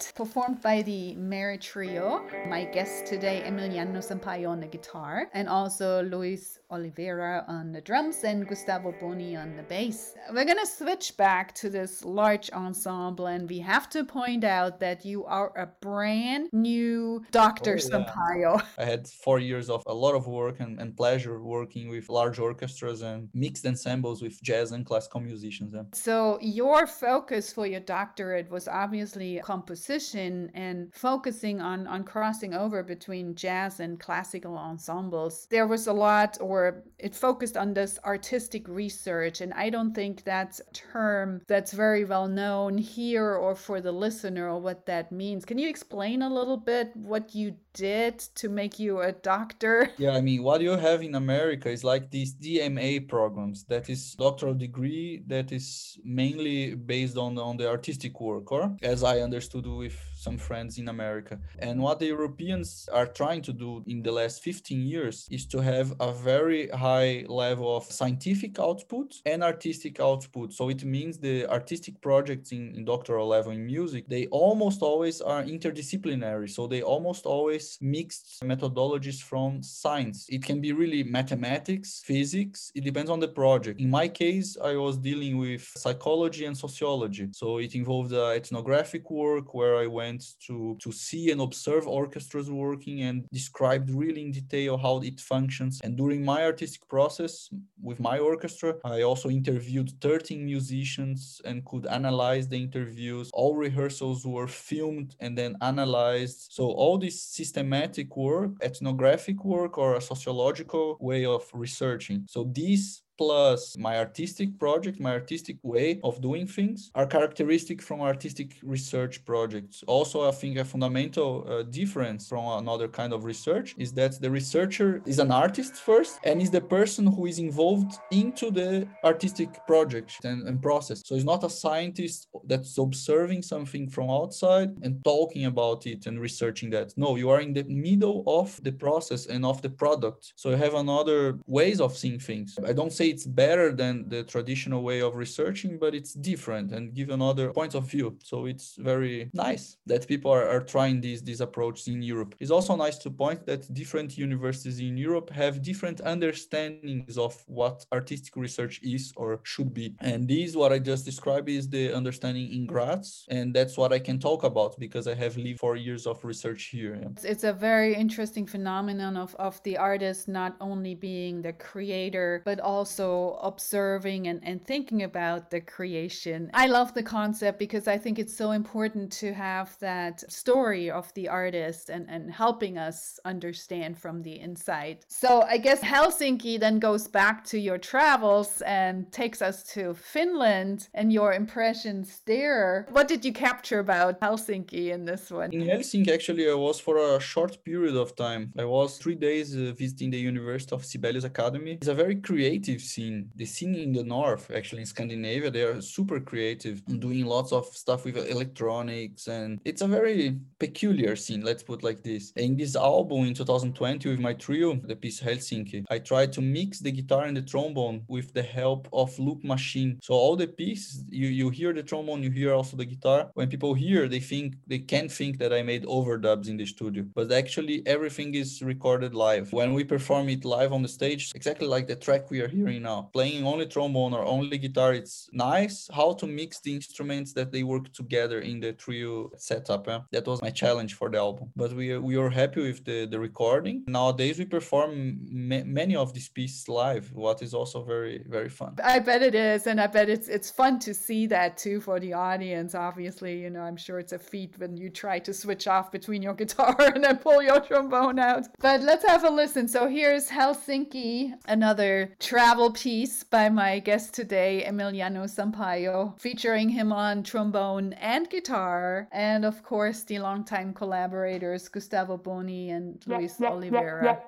Performed 0.06 0.62
by 0.62 0.84
the 0.84 1.16
Meretrio. 1.16 2.22
My 2.58 2.66
guest 2.66 3.06
today, 3.06 3.44
Emiliano 3.46 4.02
Sampaio 4.02 4.50
on 4.50 4.60
the 4.60 4.66
guitar, 4.66 5.30
and 5.36 5.48
also 5.48 6.02
Luis 6.02 6.58
Oliveira 6.72 7.46
on 7.48 7.72
the 7.72 7.80
drums 7.82 8.24
and 8.24 8.48
Gustavo 8.48 8.96
Boni 9.00 9.36
on 9.36 9.56
the 9.56 9.62
bass. 9.62 10.16
We're 10.34 10.44
gonna 10.44 10.66
switch 10.66 11.16
back 11.18 11.54
to 11.56 11.70
this 11.70 12.04
large 12.04 12.50
ensemble, 12.50 13.28
and 13.28 13.48
we 13.48 13.60
have 13.60 13.90
to 13.92 14.04
point 14.04 14.44
out 14.44 14.80
that 14.80 15.06
you 15.06 15.24
are 15.26 15.52
a 15.56 15.68
brand 15.82 16.50
new 16.52 17.24
Dr. 17.30 17.74
Oh, 17.74 17.76
yeah. 17.76 17.90
Sampaio. 17.90 18.64
I 18.80 18.86
had 18.86 19.08
four 19.08 19.38
years 19.38 19.70
of 19.70 19.84
a 19.86 19.94
lot 19.94 20.16
of 20.16 20.26
work 20.26 20.60
and, 20.60 20.82
and 20.82 20.98
pleasure 20.98 21.40
working 21.44 21.90
with 21.90 22.10
large 22.10 22.40
orchestras 22.40 23.04
and 23.04 23.30
mixed 23.36 23.68
ensembles 23.68 24.24
with 24.24 24.42
jazz 24.42 24.72
and 24.72 24.84
classical 24.84 25.20
musicians. 25.20 25.74
Yeah. 25.76 25.84
So 25.94 26.40
your 26.42 26.88
focus 26.88 27.54
for 27.54 27.68
your 27.68 27.82
doctorate 27.82 28.50
was 28.50 28.68
obviously 28.68 29.40
composition 29.44 30.50
and 30.56 30.92
focusing 30.92 31.62
on 31.62 31.86
on 31.86 32.04
crossing 32.04 32.47
over 32.54 32.84
between 32.84 33.36
jazz 33.36 33.80
and 33.80 34.00
classical 34.00 34.58
ensembles. 34.58 35.48
There 35.50 35.68
was 35.68 35.88
a 35.88 35.94
lot 35.94 36.38
or 36.42 36.58
or 36.58 36.84
it 36.98 37.14
focused 37.16 37.56
on 37.56 37.74
this 37.74 38.00
artistic 38.04 38.68
research. 38.68 39.42
And 39.42 39.54
I 39.54 39.70
don't 39.70 39.94
think 39.94 40.24
that's 40.24 40.60
a 40.60 40.74
term 40.74 41.42
that's 41.48 41.72
very 41.72 42.04
well 42.04 42.28
known 42.28 42.78
here 42.78 43.36
or 43.36 43.56
for 43.56 43.80
the 43.82 43.92
listener 43.92 44.50
or 44.50 44.60
what 44.60 44.86
that 44.88 45.12
means. 45.12 45.46
Can 45.46 45.60
you 45.60 45.70
explain 45.70 46.22
a 46.22 46.30
little 46.30 46.58
bit 46.58 46.92
what 46.96 47.36
you 47.36 47.56
did 47.74 48.20
to 48.36 48.50
make 48.50 48.80
you 48.80 49.02
a 49.02 49.12
doctor? 49.12 49.90
Yeah, 49.98 50.12
I 50.12 50.22
mean, 50.22 50.44
what 50.44 50.62
you 50.62 50.72
have 50.72 51.02
in 51.02 51.16
America 51.16 51.70
is 51.70 51.84
like 51.84 52.12
these 52.12 52.34
DMA 52.36 53.08
programs 53.08 53.64
that 53.66 53.90
is 53.90 54.14
doctoral 54.14 54.54
degree 54.54 55.24
that 55.28 55.52
is 55.52 56.00
mainly 56.04 56.76
based 56.76 57.18
on, 57.18 57.38
on 57.38 57.58
the 57.58 57.68
artistic 57.68 58.20
work, 58.22 58.52
or 58.52 58.76
as 58.82 59.04
I 59.04 59.20
understood 59.22 59.66
with 59.66 59.98
some 60.28 60.38
friends 60.38 60.78
in 60.82 60.88
America. 60.90 61.40
And 61.68 61.76
what 61.86 61.98
the 62.00 62.10
Europeans 62.18 62.70
are 63.00 63.10
trying 63.22 63.42
to 63.48 63.54
do 63.66 63.70
in 63.94 64.00
the 64.04 64.14
last 64.20 64.44
15 64.44 64.82
years 64.94 65.18
is 65.38 65.46
to 65.54 65.58
have 65.72 65.88
a 66.10 66.12
very 66.32 66.64
high 66.88 67.14
level 67.44 67.70
of 67.78 67.84
scientific 68.00 68.54
output 68.68 69.08
and 69.32 69.40
artistic 69.54 69.96
output. 70.10 70.48
So 70.60 70.64
it 70.76 70.84
means 70.84 71.14
the 71.18 71.38
artistic 71.58 71.96
projects 72.02 72.52
in, 72.52 72.64
in 72.78 72.82
doctoral 72.94 73.28
level 73.36 73.52
in 73.54 73.66
music, 73.66 74.04
they 74.16 74.24
almost 74.44 74.80
always 74.82 75.18
are 75.22 75.44
interdisciplinary. 75.44 76.50
So 76.58 76.62
they 76.68 76.82
almost 76.82 77.24
always 77.26 77.66
mixed 77.82 78.28
methodologies 78.52 79.20
from 79.32 79.50
science. 79.64 80.20
It 80.30 80.44
can 80.50 80.60
be 80.66 80.72
really 80.74 81.04
mathematics, 81.04 81.90
physics, 82.12 82.60
it 82.76 82.84
depends 82.90 83.10
on 83.16 83.20
the 83.26 83.32
project. 83.42 83.80
In 83.80 83.90
my 83.90 84.08
case, 84.24 84.50
I 84.72 84.74
was 84.76 84.96
dealing 84.98 85.38
with 85.38 85.64
psychology 85.84 86.44
and 86.50 86.58
sociology. 86.66 87.28
So 87.32 87.48
it 87.66 87.72
involved 87.76 88.14
uh, 88.14 88.40
ethnographic 88.42 89.06
work 89.10 89.48
where 89.54 89.76
I 89.78 89.88
went 89.88 90.17
to, 90.48 90.78
to 90.82 90.92
see 90.92 91.32
and 91.32 91.42
observe 91.42 91.88
orchestras 91.88 92.50
working 92.50 93.02
and 93.02 93.26
described 93.32 93.90
really 93.90 94.22
in 94.22 94.32
detail 94.32 94.78
how 94.78 95.00
it 95.02 95.20
functions. 95.20 95.80
And 95.84 95.98
during 95.98 96.24
my 96.24 96.44
artistic 96.44 96.88
process 96.88 97.50
with 97.82 98.00
my 98.00 98.20
orchestra, 98.20 98.76
I 98.84 99.02
also 99.02 99.30
interviewed 99.30 99.92
13 100.02 100.46
musicians 100.46 101.42
and 101.46 101.66
could 101.66 101.86
analyze 101.88 102.48
the 102.48 102.58
interviews. 102.58 103.30
All 103.34 103.56
rehearsals 103.56 104.26
were 104.26 104.48
filmed 104.48 105.16
and 105.20 105.38
then 105.38 105.56
analyzed. 105.62 106.48
So 106.52 106.64
all 106.66 106.98
this 106.98 107.22
systematic 107.22 108.16
work, 108.16 108.52
ethnographic 108.62 109.44
work, 109.44 109.78
or 109.78 109.96
a 109.96 110.02
sociological 110.02 110.98
way 111.00 111.26
of 111.26 111.44
researching. 111.54 112.26
So 112.28 112.50
these 112.52 113.04
plus 113.18 113.76
my 113.78 113.98
artistic 113.98 114.58
project, 114.60 115.00
my 115.00 115.12
artistic 115.12 115.58
way 115.64 116.00
of 116.04 116.22
doing 116.22 116.48
things 116.48 116.92
are 116.96 117.06
characteristic 117.06 117.82
from 117.82 118.02
artistic 118.02 118.58
research 118.64 119.26
projects. 119.26 119.84
Also, 119.88 120.28
I 120.28 120.32
think 120.32 120.58
a 120.58 120.66
fundamental 120.66 121.46
uh, 121.48 121.64
difference 121.64 122.28
from 122.28 122.46
another 122.60 122.88
kind 122.88 123.14
of 123.14 123.26
research 123.26 123.76
is 123.78 123.94
that 123.94 124.22
the 124.22 124.30
researcher 124.30 125.02
is 125.06 125.20
an 125.20 125.32
artist 125.32 125.76
first 125.76 126.20
and 126.24 126.42
is 126.42 126.52
the 126.52 126.62
person 126.62 127.08
who 127.08 127.26
is 127.26 127.40
involved 127.40 127.94
into 128.12 128.52
the 128.52 128.88
artistic 129.04 129.66
project 129.66 130.24
and, 130.24 130.48
and 130.48 130.62
process. 130.62 131.02
So 131.06 131.16
it's 131.16 131.24
not 131.24 131.44
a 131.44 131.50
scientist 131.50 132.28
that's 132.46 132.78
observing 132.78 133.42
something 133.42 133.90
from 133.90 134.10
outside 134.10 134.70
and 134.84 135.04
talking 135.04 135.46
about 135.46 135.86
it 135.86 136.06
and 136.08 136.20
researching 136.20 136.70
that. 136.72 136.94
No, 136.98 137.16
you 137.16 137.30
are 137.30 137.42
in 137.42 137.54
the 137.54 137.64
middle 137.64 138.24
of 138.28 138.62
the 138.64 138.72
process 138.72 139.26
and 139.28 139.46
of 139.46 139.62
the 139.62 139.70
product. 139.70 140.34
So 140.36 140.50
you 140.52 140.58
have 140.58 140.74
another 140.74 141.40
ways 141.46 141.82
of 141.82 141.96
seeing 141.96 142.20
things. 142.20 142.58
I 142.66 142.74
don't 142.74 142.94
say 142.94 143.07
it's 143.10 143.26
better 143.26 143.72
than 143.72 144.10
the 144.10 144.24
traditional 144.24 144.84
way 144.84 145.02
of 145.02 145.16
researching, 145.16 145.78
but 145.80 145.96
it's 145.96 146.14
different 146.14 146.72
and 146.72 146.94
give 146.94 147.10
another 147.10 147.52
point 147.52 147.76
of 147.76 147.84
view. 147.90 148.18
So 148.24 148.46
it's 148.46 148.76
very 148.78 149.30
nice 149.34 149.78
that 149.86 150.08
people 150.08 150.32
are, 150.32 150.48
are 150.48 150.64
trying 150.76 151.02
these 151.02 151.22
these 151.24 151.42
approaches 151.42 151.88
in 151.88 152.02
Europe. 152.02 152.36
It's 152.40 152.52
also 152.58 152.76
nice 152.76 152.98
to 153.00 153.10
point 153.10 153.42
that 153.50 153.62
different 153.82 154.10
universities 154.18 154.80
in 154.80 154.96
Europe 155.08 155.30
have 155.42 155.54
different 155.62 156.00
understandings 156.14 157.18
of 157.18 157.34
what 157.60 157.86
artistic 157.92 158.34
research 158.36 158.76
is 158.96 159.04
or 159.22 159.30
should 159.44 159.72
be. 159.74 159.88
And 160.00 160.28
this, 160.28 160.56
what 160.62 160.72
I 160.76 160.80
just 160.92 161.04
described, 161.12 161.50
is 161.50 161.70
the 161.70 161.94
understanding 162.02 162.48
in 162.58 162.66
Graz, 162.72 163.26
and 163.30 163.54
that's 163.58 163.76
what 163.78 163.92
I 163.98 164.00
can 164.08 164.18
talk 164.20 164.42
about 164.52 164.72
because 164.86 165.06
I 165.08 165.16
have 165.24 165.34
lived 165.38 165.60
four 165.60 165.76
years 165.76 166.04
of 166.12 166.24
research 166.32 166.62
here. 166.76 166.94
Yeah. 167.02 167.32
It's 167.32 167.48
a 167.54 167.54
very 167.54 167.92
interesting 168.06 168.46
phenomenon 168.56 169.14
of, 169.18 169.36
of 169.36 169.54
the 169.64 169.76
artist 169.92 170.22
not 170.28 170.52
only 170.70 170.94
being 170.96 171.42
the 171.42 171.54
creator, 171.54 172.42
but 172.50 172.60
also 172.74 172.97
also 173.00 173.40
observing 173.42 174.28
and, 174.28 174.40
and 174.44 174.66
thinking 174.66 175.04
about 175.04 175.50
the 175.52 175.62
creation. 175.62 176.50
I 176.54 176.68
love 176.68 176.94
the 176.94 177.04
concept 177.04 177.60
because 177.60 177.88
I 177.88 177.98
think 177.98 178.20
it's 178.20 178.36
so 178.36 178.52
important 178.52 179.12
to 179.14 179.34
have 179.34 179.78
that 179.80 180.30
story 180.32 180.90
of 180.90 181.14
the 181.14 181.28
artist 181.28 181.90
and, 181.90 182.10
and 182.10 182.32
helping 182.32 182.78
us 182.78 183.20
understand 183.26 183.98
from 183.98 184.22
the 184.24 184.40
inside. 184.40 185.06
So 185.08 185.42
I 185.42 185.58
guess 185.58 185.82
Helsinki 185.82 186.60
then 186.60 186.80
goes 186.80 187.08
back 187.08 187.44
to 187.46 187.60
your 187.60 187.78
travels 187.78 188.62
and 188.66 189.12
takes 189.12 189.42
us 189.42 189.64
to 189.74 189.94
Finland 189.94 190.90
and 190.94 191.12
your 191.12 191.34
impressions 191.34 192.22
there. 192.26 192.88
What 192.92 193.08
did 193.08 193.24
you 193.26 193.34
capture 193.34 193.80
about 193.80 194.20
Helsinki 194.22 194.92
in 194.92 195.06
this 195.06 195.32
one? 195.32 195.52
In 195.54 195.62
Helsinki, 195.62 196.12
actually, 196.12 196.50
I 196.50 196.54
was 196.54 196.80
for 196.80 196.98
a 196.98 197.20
short 197.20 197.64
period 197.64 197.96
of 197.96 198.16
time. 198.16 198.54
I 198.58 198.66
was 198.66 198.98
three 198.98 199.16
days 199.16 199.56
uh, 199.56 199.74
visiting 199.78 200.10
the 200.12 200.20
University 200.20 200.74
of 200.76 200.84
Sibelius 200.86 201.24
Academy. 201.24 201.74
It's 201.74 201.88
a 201.88 201.94
very 201.94 202.16
creative 202.16 202.82
scene. 202.88 203.30
The 203.36 203.46
scene 203.46 203.76
in 203.76 203.94
the 203.94 204.04
north, 204.04 204.50
actually 204.52 204.82
in 204.82 204.88
Scandinavia, 204.88 205.52
they 205.52 205.64
are 205.64 205.82
super 205.82 206.20
creative 206.20 206.84
doing 207.00 207.26
lots 207.26 207.52
of 207.52 207.66
stuff 207.68 208.06
with 208.06 208.18
electronics, 208.18 209.28
and 209.28 209.60
it's 209.66 209.82
a 209.82 209.88
very 209.88 210.38
peculiar 210.60 211.16
scene. 211.16 211.42
Let's 211.42 211.64
put 211.64 211.84
like 211.84 212.04
this. 212.04 212.32
In 212.36 212.58
this 212.58 212.76
album 212.76 213.26
in 213.26 213.34
2020 213.34 214.10
with 214.10 214.20
my 214.20 214.34
trio, 214.34 214.76
the 214.76 214.96
piece 214.96 215.20
Helsinki, 215.20 215.86
I 215.90 216.00
tried 216.00 216.34
to 216.34 216.42
mix 216.42 216.80
the 216.80 216.92
guitar 216.92 217.26
and 217.26 217.38
the 217.38 217.42
trombone 217.42 218.04
with 218.08 218.34
the 218.34 218.44
help 218.44 218.88
of 218.94 219.18
loop 219.20 219.44
machine. 219.44 220.00
So 220.02 220.14
all 220.14 220.36
the 220.36 220.48
pieces, 220.48 221.04
you 221.10 221.28
you 221.28 221.50
hear 221.50 221.74
the 221.74 221.84
trombone, 221.84 222.24
you 222.24 222.32
hear 222.32 222.54
also 222.54 222.78
the 222.78 222.86
guitar. 222.86 223.32
When 223.34 223.50
people 223.50 223.74
hear, 223.74 224.08
they 224.08 224.20
think 224.20 224.56
they 224.68 224.80
can 224.80 225.10
think 225.10 225.38
that 225.40 225.54
I 225.54 225.62
made 225.62 225.84
overdubs 225.86 226.48
in 226.48 226.58
the 226.58 226.66
studio, 226.66 227.06
but 227.16 227.32
actually 227.32 227.86
everything 227.86 228.36
is 228.36 228.62
recorded 228.62 229.14
live. 229.14 229.54
When 229.54 229.74
we 229.74 229.84
perform 229.84 230.30
it 230.30 230.46
live 230.46 230.72
on 230.74 230.82
the 230.82 230.88
stage, 230.88 231.32
exactly 231.36 231.68
like 231.68 231.88
the 231.88 231.96
track 231.96 232.30
we 232.30 232.42
are 232.42 232.48
hearing 232.48 232.77
now. 232.80 233.10
Playing 233.14 233.46
only 233.46 233.66
trombone 233.66 234.14
or 234.14 234.24
only 234.24 234.58
guitar, 234.58 234.94
it's 234.94 235.30
nice. 235.32 235.90
How 235.94 236.14
to 236.14 236.28
mix 236.28 236.60
the 236.60 236.74
instruments 236.74 237.34
that 237.34 237.52
they 237.52 237.64
work 237.64 237.92
together 237.94 238.40
in 238.40 238.60
the 238.60 238.74
trio 238.74 239.32
setup. 239.38 239.88
Yeah? 239.88 240.02
That 240.12 240.28
was 240.28 240.42
my 240.42 240.50
challenge 240.50 240.94
for 240.96 241.10
the 241.10 241.18
album. 241.18 241.52
But 241.56 241.74
we 241.74 241.98
we 241.98 242.18
were 242.18 242.30
happy 242.30 242.62
with 242.62 242.84
the 242.86 243.06
the 243.06 243.20
recording. 243.20 243.84
Nowadays 243.88 244.40
we 244.40 244.46
perform 244.46 245.20
ma- 245.30 245.64
many 245.66 245.96
of 245.96 246.14
these 246.14 246.30
pieces 246.30 246.68
live, 246.68 247.12
what 247.14 247.42
is 247.42 247.54
also 247.54 247.84
very 247.84 248.24
very 248.28 248.50
fun. 248.50 248.76
I 248.84 249.00
bet 249.00 249.22
it 249.22 249.36
is, 249.36 249.68
and 249.68 249.80
I 249.80 249.88
bet 249.88 250.10
it's 250.10 250.28
it's 250.28 250.50
fun 250.50 250.80
to 250.80 250.94
see 250.94 251.28
that 251.28 251.58
too 251.58 251.80
for 251.82 252.00
the 252.00 252.14
audience. 252.14 252.76
Obviously, 252.76 253.42
you 253.44 253.50
know, 253.50 253.62
I'm 253.62 253.78
sure 253.78 254.00
it's 254.00 254.14
a 254.14 254.20
feat 254.20 254.54
when 254.58 254.78
you 254.78 254.90
try 254.90 255.20
to 255.20 255.34
switch 255.34 255.68
off 255.68 255.92
between 255.92 256.22
your 256.22 256.34
guitar 256.42 256.76
and 256.80 257.04
then 257.04 257.18
pull 257.18 257.42
your 257.42 257.60
trombone 257.60 258.20
out. 258.20 258.48
But 258.60 258.82
let's 258.82 259.06
have 259.06 259.24
a 259.24 259.30
listen. 259.30 259.68
So 259.68 259.88
here's 259.88 260.30
Helsinki, 260.30 261.34
another 261.48 262.16
travel 262.20 262.57
travel 262.58 262.74
piece 262.74 263.24
by 263.24 263.50
my 263.50 263.78
guest 263.78 264.16
today, 264.16 264.66
Emiliano 264.68 265.26
Sampaio, 265.30 266.20
featuring 266.20 266.70
him 266.70 266.92
on 266.92 267.22
trombone 267.22 267.94
and 267.94 268.28
guitar, 268.32 269.08
and 269.12 269.46
of 269.46 269.62
course 269.62 270.02
the 270.02 270.18
longtime 270.18 270.74
collaborators 270.74 271.68
Gustavo 271.68 272.18
Boni 272.18 272.72
and 272.72 272.98
Luis 273.06 273.40
Oliveira. 273.40 274.20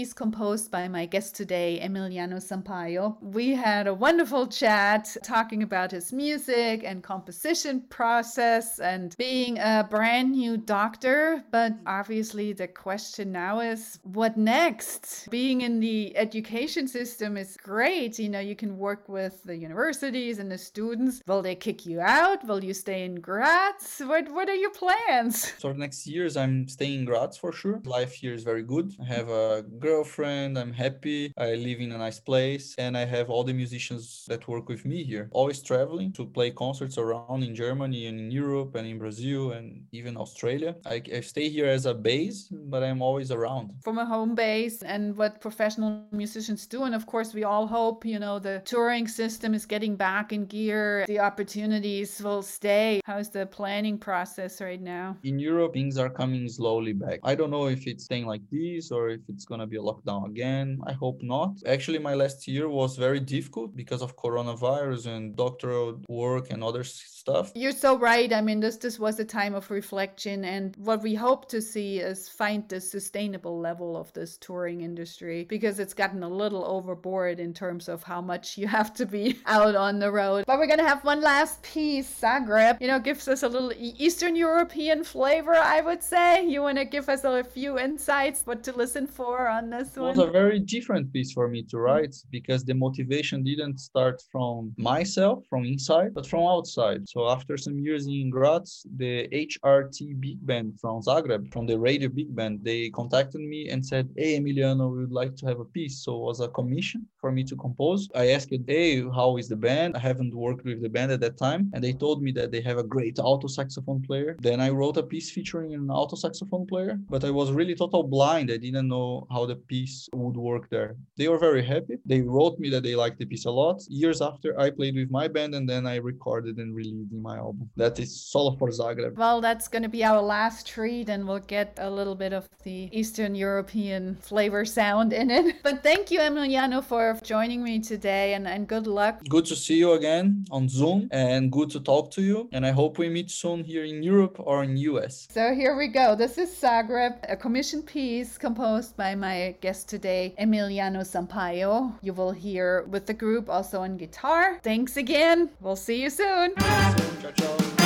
piece 0.00 0.12
composed 0.14 0.70
by 0.70 0.88
my 0.88 1.04
guest 1.04 1.34
today, 1.34 1.78
Emiliano 1.82 2.38
Sampaio. 2.40 3.18
We 3.20 3.50
had 3.50 3.86
a 3.86 3.92
wonderful 3.92 4.46
chat 4.46 5.14
talking 5.22 5.62
about 5.62 5.90
his 5.90 6.10
music 6.10 6.84
and 6.84 7.02
composition 7.02 7.82
process 7.90 8.80
and 8.80 9.14
being 9.18 9.58
a 9.58 9.86
brand 9.90 10.30
new 10.32 10.56
doctor. 10.56 11.44
But 11.50 11.74
obviously, 11.84 12.54
the 12.54 12.66
question 12.66 13.30
now 13.30 13.60
is 13.60 13.98
what 14.04 14.38
next? 14.38 15.28
Being 15.28 15.60
in 15.60 15.80
the 15.80 16.16
education 16.16 16.88
system 16.88 17.36
is 17.36 17.58
great. 17.58 18.18
You 18.18 18.30
know, 18.30 18.40
you 18.40 18.56
can 18.56 18.78
work 18.78 19.06
with 19.06 19.42
the 19.44 19.56
universities 19.68 20.38
and 20.38 20.50
the 20.50 20.56
students. 20.56 21.20
Will 21.26 21.42
they 21.42 21.56
kick 21.56 21.84
you 21.84 22.00
out? 22.00 22.42
Will 22.48 22.64
you 22.64 22.72
stay 22.72 23.04
in 23.04 23.16
Graz? 23.16 24.00
What, 24.10 24.32
what 24.32 24.48
are 24.48 24.60
your 24.64 24.74
plans? 24.82 25.52
So, 25.58 25.72
next 25.72 26.06
years, 26.06 26.38
I'm 26.38 26.68
staying 26.68 27.00
in 27.00 27.04
Graz 27.04 27.36
for 27.36 27.52
sure. 27.52 27.82
Life 27.84 28.14
here 28.14 28.32
is 28.32 28.44
very 28.44 28.62
good. 28.62 28.94
I 28.98 29.04
have 29.04 29.28
a 29.28 29.62
girlfriend. 29.90 30.56
I'm 30.56 30.72
happy. 30.72 31.32
I 31.36 31.54
live 31.66 31.80
in 31.80 31.90
a 31.92 31.98
nice 31.98 32.20
place 32.30 32.66
and 32.78 32.92
I 33.02 33.04
have 33.16 33.26
all 33.32 33.44
the 33.50 33.56
musicians 33.62 34.24
that 34.30 34.46
work 34.46 34.66
with 34.68 34.82
me 34.84 34.98
here. 35.02 35.24
Always 35.32 35.60
traveling 35.70 36.12
to 36.18 36.22
play 36.36 36.50
concerts 36.64 36.96
around 36.96 37.40
in 37.48 37.52
Germany 37.64 38.06
and 38.08 38.16
in 38.24 38.30
Europe 38.30 38.72
and 38.76 38.86
in 38.86 38.98
Brazil 39.04 39.42
and 39.56 39.66
even 39.98 40.16
Australia. 40.16 40.72
I, 40.94 41.02
I 41.18 41.20
stay 41.32 41.48
here 41.56 41.66
as 41.66 41.86
a 41.86 41.94
base, 42.10 42.40
but 42.72 42.82
I'm 42.84 43.02
always 43.02 43.30
around. 43.32 43.66
From 43.82 43.98
a 43.98 44.06
home 44.06 44.34
base 44.34 44.78
and 44.94 45.16
what 45.16 45.40
professional 45.40 45.90
musicians 46.12 46.62
do. 46.74 46.84
And 46.84 46.94
of 46.94 47.04
course, 47.06 47.34
we 47.34 47.42
all 47.42 47.66
hope, 47.66 48.04
you 48.04 48.20
know, 48.24 48.38
the 48.38 48.62
touring 48.64 49.08
system 49.08 49.54
is 49.54 49.66
getting 49.66 49.96
back 49.96 50.32
in 50.32 50.46
gear. 50.46 51.04
The 51.08 51.18
opportunities 51.18 52.22
will 52.22 52.42
stay. 52.42 53.00
How's 53.04 53.30
the 53.30 53.46
planning 53.46 53.98
process 53.98 54.60
right 54.60 54.80
now? 54.80 55.16
In 55.24 55.40
Europe, 55.40 55.72
things 55.72 55.98
are 55.98 56.10
coming 56.10 56.48
slowly 56.48 56.92
back. 56.92 57.18
I 57.24 57.34
don't 57.34 57.50
know 57.50 57.66
if 57.66 57.88
it's 57.88 58.04
staying 58.04 58.26
like 58.26 58.44
this 58.52 58.92
or 58.92 59.08
if 59.08 59.22
it's 59.28 59.44
going 59.44 59.60
to 59.60 59.66
be 59.66 59.79
lockdown 59.80 60.26
again. 60.26 60.80
I 60.86 60.92
hope 60.92 61.22
not. 61.22 61.56
Actually, 61.66 61.98
my 61.98 62.14
last 62.14 62.46
year 62.46 62.68
was 62.68 62.96
very 62.96 63.20
difficult 63.20 63.76
because 63.76 64.02
of 64.02 64.16
coronavirus 64.16 65.06
and 65.06 65.36
doctoral 65.36 66.00
work 66.08 66.50
and 66.50 66.62
other 66.62 66.84
stuff. 66.84 67.52
You're 67.54 67.72
so 67.72 67.98
right. 67.98 68.32
I 68.32 68.40
mean, 68.40 68.60
this 68.60 68.76
this 68.76 68.98
was 68.98 69.18
a 69.20 69.24
time 69.24 69.54
of 69.54 69.70
reflection, 69.70 70.44
and 70.44 70.76
what 70.76 71.02
we 71.02 71.14
hope 71.14 71.48
to 71.50 71.60
see 71.60 71.98
is 71.98 72.28
find 72.28 72.68
the 72.68 72.80
sustainable 72.80 73.58
level 73.58 73.96
of 73.96 74.12
this 74.12 74.36
touring 74.38 74.80
industry 74.80 75.44
because 75.48 75.78
it's 75.78 75.94
gotten 75.94 76.22
a 76.22 76.28
little 76.28 76.64
overboard 76.64 77.40
in 77.40 77.52
terms 77.54 77.88
of 77.88 78.02
how 78.02 78.20
much 78.20 78.56
you 78.58 78.66
have 78.78 78.92
to 78.94 79.06
be 79.06 79.38
out 79.46 79.74
on 79.74 79.98
the 79.98 80.10
road. 80.10 80.44
But 80.46 80.58
we're 80.58 80.66
gonna 80.66 80.88
have 80.88 81.04
one 81.04 81.20
last 81.20 81.62
piece. 81.62 82.08
Zagreb, 82.20 82.80
you 82.80 82.88
know, 82.88 82.98
gives 82.98 83.28
us 83.28 83.42
a 83.42 83.48
little 83.48 83.72
Eastern 83.76 84.36
European 84.36 85.04
flavor. 85.04 85.54
I 85.54 85.80
would 85.80 86.02
say. 86.02 86.46
You 86.46 86.62
want 86.62 86.78
to 86.78 86.84
give 86.84 87.08
us 87.08 87.24
a 87.24 87.44
few 87.44 87.78
insights 87.78 88.42
what 88.44 88.62
to 88.64 88.72
listen 88.72 89.06
for 89.06 89.48
on 89.48 89.69
this 89.70 89.96
one? 89.96 90.10
It 90.10 90.16
was 90.16 90.28
a 90.28 90.30
very 90.30 90.60
different 90.60 91.12
piece 91.12 91.32
for 91.32 91.48
me 91.48 91.62
to 91.64 91.76
mm. 91.76 91.84
write 91.84 92.14
because 92.30 92.64
the 92.64 92.74
motivation 92.74 93.42
didn't 93.42 93.78
start 93.78 94.22
from 94.30 94.74
myself, 94.76 95.44
from 95.48 95.64
inside, 95.64 96.14
but 96.14 96.26
from 96.26 96.44
outside. 96.46 97.08
So 97.08 97.28
after 97.28 97.56
some 97.56 97.78
years 97.78 98.06
in 98.06 98.30
Graz, 98.30 98.86
the 98.96 99.28
HRT 99.28 100.20
Big 100.20 100.44
Band 100.46 100.78
from 100.80 101.02
Zagreb, 101.02 101.52
from 101.52 101.66
the 101.66 101.78
radio 101.78 102.08
Big 102.08 102.34
Band, 102.34 102.60
they 102.62 102.90
contacted 102.90 103.40
me 103.40 103.68
and 103.70 103.84
said, 103.84 104.08
Hey, 104.16 104.38
Emiliano, 104.38 104.90
we 104.92 104.98
would 105.00 105.12
like 105.12 105.36
to 105.36 105.46
have 105.46 105.60
a 105.60 105.64
piece. 105.64 106.04
So 106.04 106.16
it 106.16 106.24
was 106.30 106.40
a 106.40 106.48
commission 106.48 107.06
for 107.20 107.30
me 107.32 107.44
to 107.44 107.56
compose. 107.56 108.08
I 108.14 108.30
asked, 108.30 108.52
Hey, 108.66 109.02
how 109.02 109.36
is 109.36 109.48
the 109.48 109.56
band? 109.56 109.96
I 109.96 110.00
haven't 110.00 110.34
worked 110.34 110.64
with 110.64 110.82
the 110.82 110.88
band 110.88 111.12
at 111.12 111.20
that 111.20 111.36
time. 111.36 111.70
And 111.74 111.82
they 111.82 111.92
told 111.92 112.22
me 112.22 112.32
that 112.32 112.50
they 112.50 112.60
have 112.62 112.78
a 112.78 112.82
great 112.82 113.18
alto 113.18 113.48
saxophone 113.48 114.02
player. 114.02 114.36
Then 114.40 114.60
I 114.60 114.70
wrote 114.70 114.96
a 114.96 115.02
piece 115.02 115.30
featuring 115.30 115.74
an 115.74 115.88
alto 115.90 116.16
saxophone 116.16 116.66
player, 116.66 116.98
but 117.08 117.24
I 117.24 117.30
was 117.30 117.52
really 117.52 117.74
total 117.74 118.02
blind. 118.02 118.50
I 118.50 118.56
didn't 118.56 118.88
know 118.88 119.26
how 119.30 119.46
the 119.46 119.59
piece 119.66 120.08
would 120.12 120.36
work 120.36 120.68
there. 120.70 120.96
They 121.16 121.28
were 121.28 121.38
very 121.38 121.64
happy. 121.64 121.98
They 122.06 122.20
wrote 122.22 122.58
me 122.58 122.70
that 122.70 122.82
they 122.82 122.94
liked 122.94 123.18
the 123.18 123.26
piece 123.26 123.46
a 123.46 123.50
lot. 123.50 123.82
Years 123.88 124.20
after, 124.20 124.58
I 124.58 124.70
played 124.70 124.96
with 124.96 125.10
my 125.10 125.28
band 125.28 125.54
and 125.54 125.68
then 125.68 125.86
I 125.86 125.96
recorded 125.96 126.56
and 126.58 126.74
released 126.74 127.12
in 127.12 127.22
my 127.22 127.36
album. 127.36 127.70
That 127.76 127.98
is 127.98 128.20
Solo 128.30 128.56
for 128.56 128.68
Zagreb. 128.70 129.16
Well, 129.16 129.40
that's 129.40 129.68
going 129.68 129.82
to 129.82 129.88
be 129.88 130.04
our 130.04 130.20
last 130.20 130.66
treat, 130.66 131.08
and 131.08 131.26
we'll 131.26 131.38
get 131.38 131.78
a 131.78 131.90
little 131.90 132.14
bit 132.14 132.32
of 132.32 132.48
the 132.64 132.88
Eastern 132.92 133.34
European 133.34 134.16
flavor 134.20 134.64
sound 134.64 135.12
in 135.12 135.30
it. 135.30 135.56
But 135.62 135.82
thank 135.82 136.10
you, 136.10 136.20
Emiliano, 136.20 136.82
for 136.82 137.18
joining 137.22 137.62
me 137.62 137.80
today 137.80 138.34
and, 138.34 138.46
and 138.48 138.66
good 138.66 138.86
luck. 138.86 139.20
Good 139.28 139.46
to 139.46 139.56
see 139.56 139.76
you 139.76 139.92
again 139.92 140.44
on 140.50 140.68
Zoom 140.68 141.08
and 141.12 141.52
good 141.52 141.70
to 141.70 141.80
talk 141.80 142.10
to 142.12 142.22
you. 142.22 142.48
And 142.52 142.64
I 142.64 142.70
hope 142.70 142.98
we 142.98 143.08
meet 143.08 143.30
soon 143.30 143.62
here 143.64 143.84
in 143.84 144.02
Europe 144.02 144.36
or 144.38 144.64
in 144.64 144.76
US. 144.76 145.28
So 145.30 145.54
here 145.54 145.76
we 145.76 145.88
go. 145.88 146.14
This 146.14 146.38
is 146.38 146.50
Zagreb, 146.50 147.18
a 147.28 147.36
commissioned 147.36 147.86
piece 147.86 148.38
composed 148.38 148.96
by 148.96 149.14
my 149.14 149.49
guest 149.52 149.88
today, 149.88 150.34
Emiliano 150.38 151.00
Sampaio. 151.00 151.94
You 152.02 152.12
will 152.12 152.32
hear 152.32 152.84
with 152.88 153.06
the 153.06 153.14
group 153.14 153.48
also 153.48 153.80
on 153.80 153.96
guitar. 153.96 154.58
Thanks 154.62 154.96
again. 154.96 155.50
We'll 155.60 155.76
see 155.76 156.02
you 156.02 156.10
soon. 156.10 156.54
Ciao, 156.56 157.30
ciao. 157.34 157.79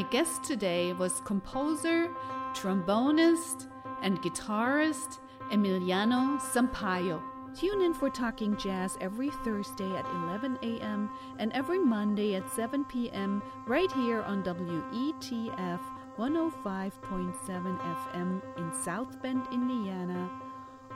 My 0.00 0.08
guest 0.08 0.42
today 0.42 0.94
was 0.94 1.20
composer, 1.26 2.08
trombonist, 2.54 3.66
and 4.00 4.18
guitarist 4.22 5.18
Emiliano 5.52 6.40
Sampaio. 6.40 7.20
Tune 7.54 7.82
in 7.82 7.92
for 7.92 8.08
Talking 8.08 8.56
Jazz 8.56 8.96
every 9.02 9.28
Thursday 9.44 9.94
at 9.94 10.06
11 10.24 10.58
a.m. 10.62 11.10
and 11.38 11.52
every 11.52 11.78
Monday 11.78 12.34
at 12.34 12.50
7 12.50 12.82
p.m. 12.86 13.42
right 13.66 13.92
here 13.92 14.22
on 14.22 14.42
WETF 14.42 15.80
105.7 16.16 17.78
FM 18.08 18.40
in 18.56 18.72
South 18.82 19.20
Bend, 19.20 19.46
Indiana, 19.52 20.30